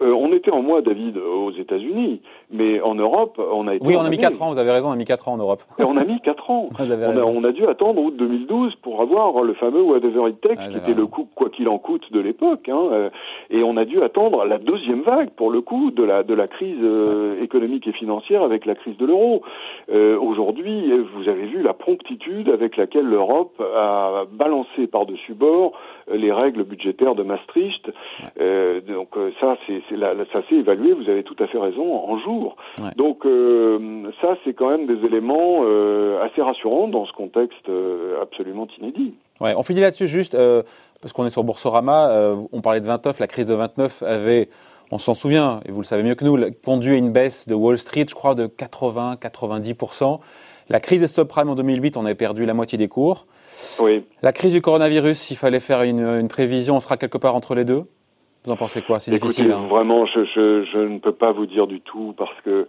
Euh, 0.00 0.12
on 0.12 0.32
était 0.32 0.50
en 0.50 0.62
mois, 0.62 0.80
David, 0.80 1.16
aux 1.18 1.50
États-Unis, 1.50 2.20
mais 2.50 2.80
en 2.80 2.94
Europe, 2.94 3.40
on 3.52 3.66
a 3.66 3.74
été. 3.74 3.86
Oui, 3.86 3.96
on 3.96 4.04
a 4.04 4.10
mis 4.10 4.18
4 4.18 4.40
ans, 4.42 4.52
vous 4.52 4.58
avez 4.58 4.70
raison, 4.70 4.90
on 4.90 4.92
a 4.92 4.96
mis 4.96 5.04
4 5.04 5.28
ans 5.28 5.32
en 5.32 5.38
Europe. 5.38 5.62
Et 5.78 5.84
on 5.84 5.96
a 5.96 6.04
mis 6.04 6.20
4 6.20 6.50
ans. 6.50 6.68
on, 6.78 6.90
a, 6.90 7.24
on, 7.24 7.44
a, 7.44 7.52
dû 7.52 7.66
attendre 7.66 8.00
août 8.00 8.14
2012 8.16 8.76
pour 8.76 9.00
avoir 9.00 9.42
le 9.42 9.54
fameux 9.54 9.82
whatever 9.82 10.28
it 10.28 10.40
takes, 10.40 10.68
qui 10.70 10.76
était 10.76 10.94
le 10.94 11.06
coup, 11.06 11.28
quoi 11.34 11.50
qu'il 11.50 11.68
en 11.68 11.78
coûte, 11.78 12.12
de 12.12 12.20
l'époque. 12.20 12.68
Hein, 12.68 12.88
euh, 12.92 13.10
et 13.50 13.62
on 13.62 13.76
a 13.76 13.84
dû 13.84 14.02
attendre 14.02 14.44
la 14.44 14.58
deuxième 14.58 15.02
vague, 15.02 15.30
pour 15.30 15.50
le 15.50 15.62
coup, 15.62 15.90
de 15.90 16.04
la, 16.04 16.22
de 16.22 16.34
la 16.34 16.46
crise 16.46 16.78
euh, 16.80 17.42
économique 17.42 17.86
et 17.88 17.92
financière 17.92 18.42
avec 18.42 18.66
la 18.66 18.74
crise 18.74 18.96
de 18.96 19.06
l'euro. 19.06 19.42
Aujourd'hui, 19.88 20.92
vous 21.14 21.28
avez 21.28 21.46
vu 21.46 21.62
la 21.62 21.72
promptitude 21.72 22.48
avec 22.50 22.76
laquelle 22.76 23.06
l'Europe 23.06 23.60
a 23.60 24.24
balancé 24.30 24.86
par-dessus 24.86 25.34
bord 25.34 25.72
les 26.12 26.30
règles 26.30 26.64
budgétaires 26.64 27.14
de 27.14 27.22
Maastricht. 27.22 27.90
donc 28.36 29.08
ça, 29.40 29.56
c'est 29.66 29.87
ça 30.32 30.42
s'est 30.48 30.56
évalué, 30.56 30.92
vous 30.92 31.08
avez 31.08 31.22
tout 31.22 31.36
à 31.38 31.46
fait 31.46 31.58
raison, 31.58 31.94
en 31.94 32.18
jours. 32.18 32.56
Donc 32.96 33.24
euh, 33.24 34.10
ça, 34.20 34.36
c'est 34.44 34.54
quand 34.54 34.70
même 34.70 34.86
des 34.86 35.06
éléments 35.06 35.60
euh, 35.62 36.22
assez 36.22 36.42
rassurants 36.42 36.88
dans 36.88 37.06
ce 37.06 37.12
contexte 37.12 37.68
euh, 37.68 38.20
absolument 38.22 38.66
inédit. 38.78 39.14
Ouais, 39.40 39.54
on 39.56 39.62
finit 39.62 39.80
là-dessus 39.80 40.08
juste, 40.08 40.36
parce 41.00 41.12
qu'on 41.12 41.26
est 41.26 41.30
sur 41.30 41.44
Boursorama, 41.44 42.34
on 42.52 42.60
parlait 42.60 42.80
de 42.80 42.86
29, 42.86 43.20
la 43.20 43.26
crise 43.26 43.46
de 43.46 43.54
29 43.54 44.02
avait 44.02 44.48
on 44.90 44.98
s'en 44.98 45.12
souvient, 45.12 45.60
et 45.66 45.70
vous 45.70 45.80
le 45.80 45.84
savez 45.84 46.02
mieux 46.02 46.14
que 46.14 46.24
nous, 46.24 46.38
conduit 46.64 46.94
à 46.94 46.96
une 46.96 47.12
baisse 47.12 47.46
de 47.46 47.54
Wall 47.54 47.76
Street, 47.76 48.06
je 48.08 48.14
crois, 48.14 48.34
de 48.34 48.46
80-90%. 48.46 50.18
La 50.70 50.80
crise 50.80 51.00
des 51.00 51.06
subprimes 51.06 51.50
en 51.50 51.54
2008, 51.54 51.98
on 51.98 52.06
avait 52.06 52.14
perdu 52.14 52.46
la 52.46 52.54
moitié 52.54 52.78
des 52.78 52.88
cours. 52.88 53.26
Oui. 53.80 54.04
La 54.22 54.32
crise 54.32 54.54
du 54.54 54.62
coronavirus, 54.62 55.18
s'il 55.18 55.36
fallait 55.36 55.60
faire 55.60 55.82
une, 55.82 56.00
une 56.00 56.28
prévision, 56.28 56.76
on 56.76 56.80
sera 56.80 56.96
quelque 56.96 57.18
part 57.18 57.34
entre 57.34 57.54
les 57.54 57.66
deux 57.66 57.84
vous 58.44 58.52
en 58.52 58.56
pensez 58.56 58.82
quoi? 58.82 59.00
C'est 59.00 59.10
difficile. 59.10 59.52
Hein. 59.52 59.66
Vraiment, 59.68 60.06
je, 60.06 60.24
je, 60.24 60.64
je, 60.72 60.78
ne 60.78 60.98
peux 60.98 61.12
pas 61.12 61.32
vous 61.32 61.46
dire 61.46 61.66
du 61.66 61.80
tout 61.80 62.14
parce 62.16 62.40
que, 62.44 62.68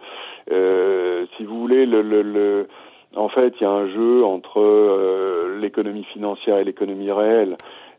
euh, 0.51 1.25
si 1.37 1.43
vous 1.43 1.59
voulez, 1.59 1.85
le, 1.85 2.01
le, 2.01 2.21
le, 2.21 2.67
en 3.15 3.29
fait, 3.29 3.53
il 3.59 3.63
y 3.63 3.65
a 3.65 3.71
un 3.71 3.87
jeu 3.87 4.23
entre 4.23 4.59
euh, 4.59 5.59
l'économie 5.59 6.03
financière 6.05 6.57
et 6.57 6.63
l'économie 6.63 7.11
réelle. 7.11 7.55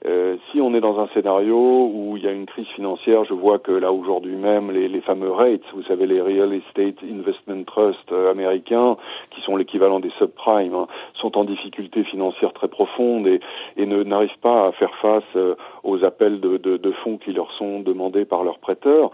Euh, 0.07 0.37
si 0.51 0.63
on 0.63 0.75
est 0.75 0.81
dans 0.81 0.99
un 0.99 1.09
scénario 1.09 1.59
où 1.59 2.17
il 2.17 2.25
y 2.25 2.27
a 2.27 2.33
une 2.33 2.47
crise 2.47 2.67
financière, 2.69 3.25
je 3.25 3.35
vois 3.35 3.59
que 3.59 3.73
là 3.73 3.93
aujourd'hui 3.93 4.35
même, 4.35 4.71
les, 4.71 4.89
les, 4.89 5.03
fameux 5.03 5.31
rates, 5.31 5.61
vous 5.75 5.83
savez, 5.83 6.07
les 6.07 6.23
Real 6.23 6.55
Estate 6.55 7.05
Investment 7.05 7.65
Trust 7.65 8.11
euh, 8.11 8.31
américains, 8.31 8.97
qui 9.31 9.43
sont 9.43 9.57
l'équivalent 9.57 10.01
des 10.01 10.11
subprimes, 10.19 10.75
hein, 10.75 10.87
sont 11.15 11.37
en 11.37 11.45
difficulté 11.45 12.03
financière 12.05 12.55
très 12.55 12.69
profonde 12.69 13.27
et, 13.27 13.41
et 13.77 13.85
ne 13.85 14.03
n'arrivent 14.03 14.39
pas 14.41 14.69
à 14.69 14.73
faire 14.73 14.95
face 15.03 15.23
euh, 15.37 15.55
aux 15.85 16.03
appels 16.03 16.41
de, 16.41 16.57
de, 16.57 16.79
de, 16.79 16.93
fonds 17.05 17.19
qui 17.19 17.33
leur 17.33 17.53
sont 17.53 17.81
demandés 17.81 18.25
par 18.25 18.43
leurs 18.43 18.59
prêteurs. 18.59 19.11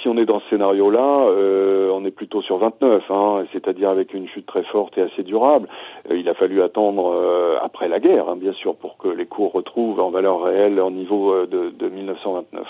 si 0.00 0.08
on 0.08 0.16
est 0.16 0.26
dans 0.26 0.40
ce 0.40 0.48
scénario-là, 0.50 1.26
on 1.92 2.04
est 2.04 2.10
plutôt 2.10 2.42
sur 2.42 2.58
29, 2.58 3.10
hein, 3.10 3.44
c'est-à-dire 3.52 3.88
avec 3.88 4.12
une 4.12 4.28
chute 4.28 4.46
très 4.46 4.64
forte 4.64 4.98
et 4.98 5.02
assez 5.02 5.22
durable. 5.22 5.68
il 6.10 6.28
a 6.28 6.34
fallu 6.34 6.62
attendre 6.62 7.58
après 7.62 7.88
la 7.88 8.00
guerre, 8.00 8.28
hein, 8.28 8.36
bien 8.36 8.52
sûr, 8.52 8.76
pour 8.76 8.98
que 8.98 9.08
les 9.08 9.26
cours 9.26 9.52
retrouvent 9.52 10.00
en 10.00 10.13
valeur 10.14 10.42
réelle 10.42 10.80
au 10.80 10.90
niveau 10.90 11.32
euh, 11.32 11.46
de, 11.46 11.70
de 11.70 11.88
1929. 11.88 12.66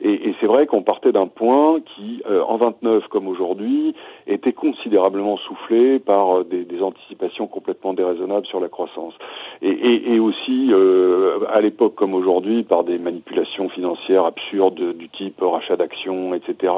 Et, 0.00 0.28
et 0.28 0.34
c'est 0.40 0.46
vrai 0.46 0.66
qu'on 0.66 0.82
partait 0.82 1.12
d'un 1.12 1.26
point 1.26 1.80
qui, 1.80 2.22
euh, 2.28 2.42
en 2.42 2.56
29 2.56 3.08
comme 3.08 3.28
aujourd'hui, 3.28 3.94
était 4.26 4.52
considérablement 4.52 5.36
soufflé 5.38 5.98
par 5.98 6.38
euh, 6.38 6.44
des, 6.44 6.64
des, 6.64 6.82
anticipations 6.82 7.46
complètement 7.46 7.94
déraisonnables 7.94 8.46
sur 8.46 8.60
la 8.60 8.68
croissance. 8.68 9.14
Et, 9.62 9.70
et, 9.70 10.14
et 10.14 10.18
aussi, 10.20 10.68
euh, 10.72 11.40
à 11.48 11.60
l'époque 11.60 11.94
comme 11.94 12.14
aujourd'hui, 12.14 12.64
par 12.64 12.84
des 12.84 12.98
manipulations 12.98 13.68
financières 13.68 14.24
absurdes 14.24 14.96
du 14.96 15.08
type 15.08 15.40
rachat 15.40 15.76
d'actions, 15.76 16.34
etc., 16.34 16.72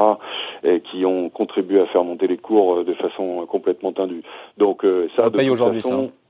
et 0.62 0.80
qui 0.80 1.04
ont 1.04 1.28
contribué 1.28 1.80
à 1.80 1.86
faire 1.86 2.04
monter 2.04 2.26
les 2.26 2.36
cours 2.36 2.84
de 2.84 2.92
façon 2.94 3.46
complètement 3.46 3.92
tendue. 3.92 4.22
Donc 4.58 4.82
ça, 5.10 5.30
de 5.30 5.36
toute 5.36 5.56
façon, 5.56 6.10
je 6.10 6.25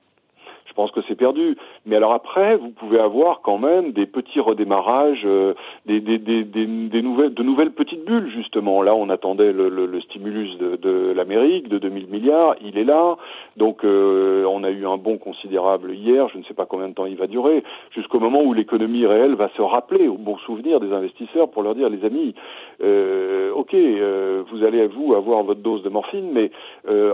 pense 0.76 0.92
que 0.92 1.00
c'est 1.08 1.16
perdu. 1.16 1.56
Mais 1.86 1.96
alors 1.96 2.12
après, 2.12 2.56
vous 2.56 2.70
pouvez 2.70 3.00
avoir 3.00 3.40
quand 3.40 3.58
même 3.58 3.92
des 3.92 4.06
petits 4.06 4.38
redémarrages, 4.38 5.22
euh, 5.24 5.54
des, 5.86 6.00
des, 6.00 6.18
des, 6.18 6.44
des, 6.44 7.02
nouvelles, 7.02 7.34
de 7.34 7.42
nouvelles 7.42 7.72
petites 7.72 8.04
bulles 8.04 8.30
justement. 8.30 8.82
Là, 8.82 8.94
on 8.94 9.08
attendait 9.08 9.52
le, 9.52 9.68
le, 9.68 9.86
le 9.86 10.00
stimulus 10.02 10.56
de, 10.58 10.76
de 10.76 11.12
l'Amérique 11.16 11.68
de 11.68 11.78
2000 11.78 12.06
milliards, 12.08 12.54
il 12.62 12.78
est 12.78 12.84
là. 12.84 13.16
Donc, 13.56 13.84
euh, 13.84 14.44
on 14.44 14.62
a 14.62 14.70
eu 14.70 14.86
un 14.86 14.98
bond 14.98 15.18
considérable 15.18 15.92
hier. 15.94 16.28
Je 16.28 16.38
ne 16.38 16.44
sais 16.44 16.54
pas 16.54 16.66
combien 16.66 16.88
de 16.88 16.94
temps 16.94 17.06
il 17.06 17.16
va 17.16 17.26
durer, 17.26 17.64
jusqu'au 17.90 18.20
moment 18.20 18.42
où 18.42 18.52
l'économie 18.52 19.06
réelle 19.06 19.34
va 19.34 19.48
se 19.56 19.62
rappeler 19.62 20.06
au 20.06 20.18
bon 20.18 20.36
souvenir 20.38 20.78
des 20.78 20.92
investisseurs 20.92 21.50
pour 21.50 21.62
leur 21.62 21.74
dire, 21.74 21.88
les 21.88 22.04
amis, 22.04 22.34
euh, 22.82 23.50
ok, 23.52 23.72
euh, 23.74 24.42
vous 24.50 24.62
allez 24.62 24.86
vous 24.86 25.14
avoir 25.14 25.42
votre 25.42 25.62
dose 25.62 25.82
de 25.82 25.88
morphine, 25.88 26.30
mais 26.32 26.50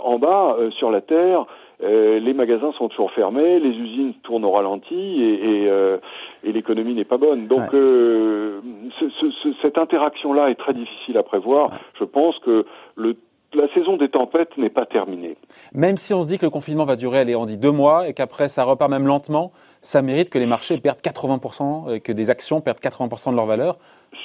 en 0.05 0.19
bas, 0.19 0.57
sur 0.79 0.91
la 0.91 1.01
terre, 1.01 1.47
euh, 1.83 2.21
les 2.21 2.35
magasins 2.35 2.73
sont 2.73 2.89
toujours 2.89 3.11
fermés, 3.13 3.59
les 3.59 3.71
usines 3.71 4.15
tournent 4.23 4.45
au 4.45 4.51
ralenti 4.51 4.95
et, 4.95 5.63
et, 5.65 5.69
euh, 5.69 5.99
et 6.45 6.53
l'économie 6.53 6.95
n'est 6.95 7.05
pas 7.05 7.19
bonne. 7.19 7.47
Donc 7.47 7.75
euh, 7.75 8.61
ce, 8.99 9.09
ce, 9.11 9.49
cette 9.63 9.79
interaction-là 9.79 10.51
est 10.51 10.57
très 10.57 10.75
difficile 10.75 11.19
à 11.19 11.23
prévoir. 11.23 11.71
Je 11.99 12.05
pense 12.05 12.39
que 12.39 12.67
le 12.97 13.17
la 13.55 13.69
saison 13.75 13.97
des 13.97 14.09
tempêtes 14.09 14.57
n'est 14.57 14.71
pas 14.71 14.87
terminée. 14.87 15.37
Même 15.75 15.97
si 15.97 16.15
on 16.15 16.23
se 16.23 16.27
dit 16.27 16.39
que 16.39 16.47
le 16.47 16.51
confinement 16.51 16.85
va 16.85 16.97
durer, 16.97 17.21
allez, 17.21 17.37
on 17.37 17.45
dit 17.45 17.59
deux 17.59 17.71
mois, 17.71 18.09
et 18.09 18.15
qu'après 18.15 18.49
ça 18.49 18.65
repart 18.65 18.91
même 18.91 19.07
lentement, 19.07 19.53
ça 19.81 20.03
mérite 20.03 20.31
que 20.31 20.39
les 20.39 20.47
marchés 20.47 20.79
perdent 20.79 21.01
80%, 21.01 21.95
et 21.95 22.01
que 22.01 22.13
des 22.13 22.31
actions 22.31 22.61
perdent 22.61 22.81
80% 22.81 23.31
de 23.31 23.37
leur 23.37 23.47
valeur 23.47 23.79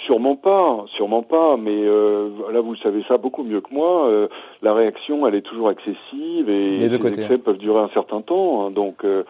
Sûrement 0.05 0.35
pas, 0.35 0.85
sûrement 0.95 1.23
pas, 1.23 1.55
mais 1.55 1.83
euh, 1.85 2.29
là 2.51 2.59
vous 2.59 2.75
savez 2.77 3.03
ça 3.07 3.17
beaucoup 3.17 3.43
mieux 3.43 3.61
que 3.61 3.73
moi. 3.73 4.07
Euh, 4.07 4.27
la 4.61 4.73
réaction, 4.73 5.25
elle 5.27 5.35
est 5.35 5.41
toujours 5.41 5.71
excessive 5.71 6.49
et 6.49 6.77
les, 6.77 6.93
excès 6.93 7.25
hein. 7.31 7.37
peuvent 7.43 7.57
durer 7.57 7.79
un 7.79 7.89
certain 7.93 8.21
temps. 8.21 8.65
Hein, 8.65 8.71
donc 8.71 9.05
euh, 9.05 9.23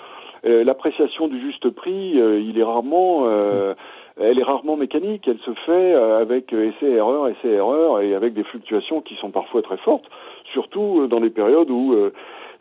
l'appréciation 0.44 1.28
du 1.28 1.40
juste 1.42 1.70
prix, 1.70 2.14
il 2.14 2.58
est 2.58 2.64
rarement 2.64 3.28
elle 4.20 4.40
est 4.40 4.44
rarement 4.44 4.78
mécanique, 4.78 5.28
elle 5.28 5.40
se 5.40 5.54
fait 5.66 5.94
euh, 5.94 6.20
avec 6.20 6.54
euh, 6.54 6.72
essais-erreurs, 6.72 7.28
essais-erreurs, 7.28 8.02
et 8.02 8.16
avec 8.16 8.34
des 8.34 8.44
fluctuations 8.44 9.02
qui 9.02 9.16
sont 9.16 9.30
parfois 9.30 9.62
très 9.62 9.78
fortes, 9.78 10.06
surtout 10.54 11.02
euh, 11.02 11.08
dans 11.08 11.20
les 11.20 11.30
périodes 11.30 11.70
où 11.70 11.96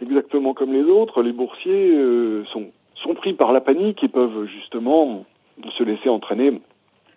exactement 0.02 0.52
comme 0.52 0.72
les 0.72 0.84
autres, 0.84 1.22
les 1.22 1.32
boursiers 1.32 1.96
sont, 2.52 2.66
sont 2.94 3.14
pris 3.14 3.32
par 3.32 3.52
la 3.52 3.60
panique 3.60 4.04
et 4.04 4.08
peuvent 4.08 4.44
justement 4.46 5.24
se 5.76 5.82
laisser 5.82 6.08
entraîner 6.08 6.60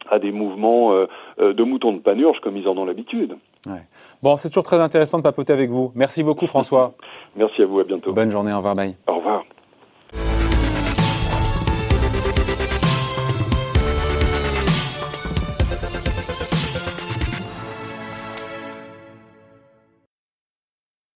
à 0.09 0.17
des 0.17 0.31
mouvements 0.31 0.93
de 1.37 1.63
moutons 1.63 1.91
de 1.91 1.99
panurge 1.99 2.39
comme 2.39 2.55
ils 2.55 2.67
en 2.67 2.77
ont 2.77 2.85
l'habitude. 2.85 3.35
Ouais. 3.67 3.81
Bon, 4.23 4.37
c'est 4.37 4.49
toujours 4.49 4.63
très 4.63 4.79
intéressant 4.79 5.17
de 5.17 5.23
papoter 5.23 5.51
avec 5.51 5.69
vous. 5.69 5.91
Merci 5.93 6.23
beaucoup 6.23 6.47
François. 6.47 6.93
Merci 7.35 7.61
à 7.63 7.65
vous, 7.65 7.79
à 7.79 7.83
bientôt. 7.83 8.13
Bonne 8.13 8.31
journée, 8.31 8.53
au 8.53 8.57
revoir, 8.57 8.75
bye. 8.75 8.95
Au 9.07 9.15
revoir. 9.15 9.43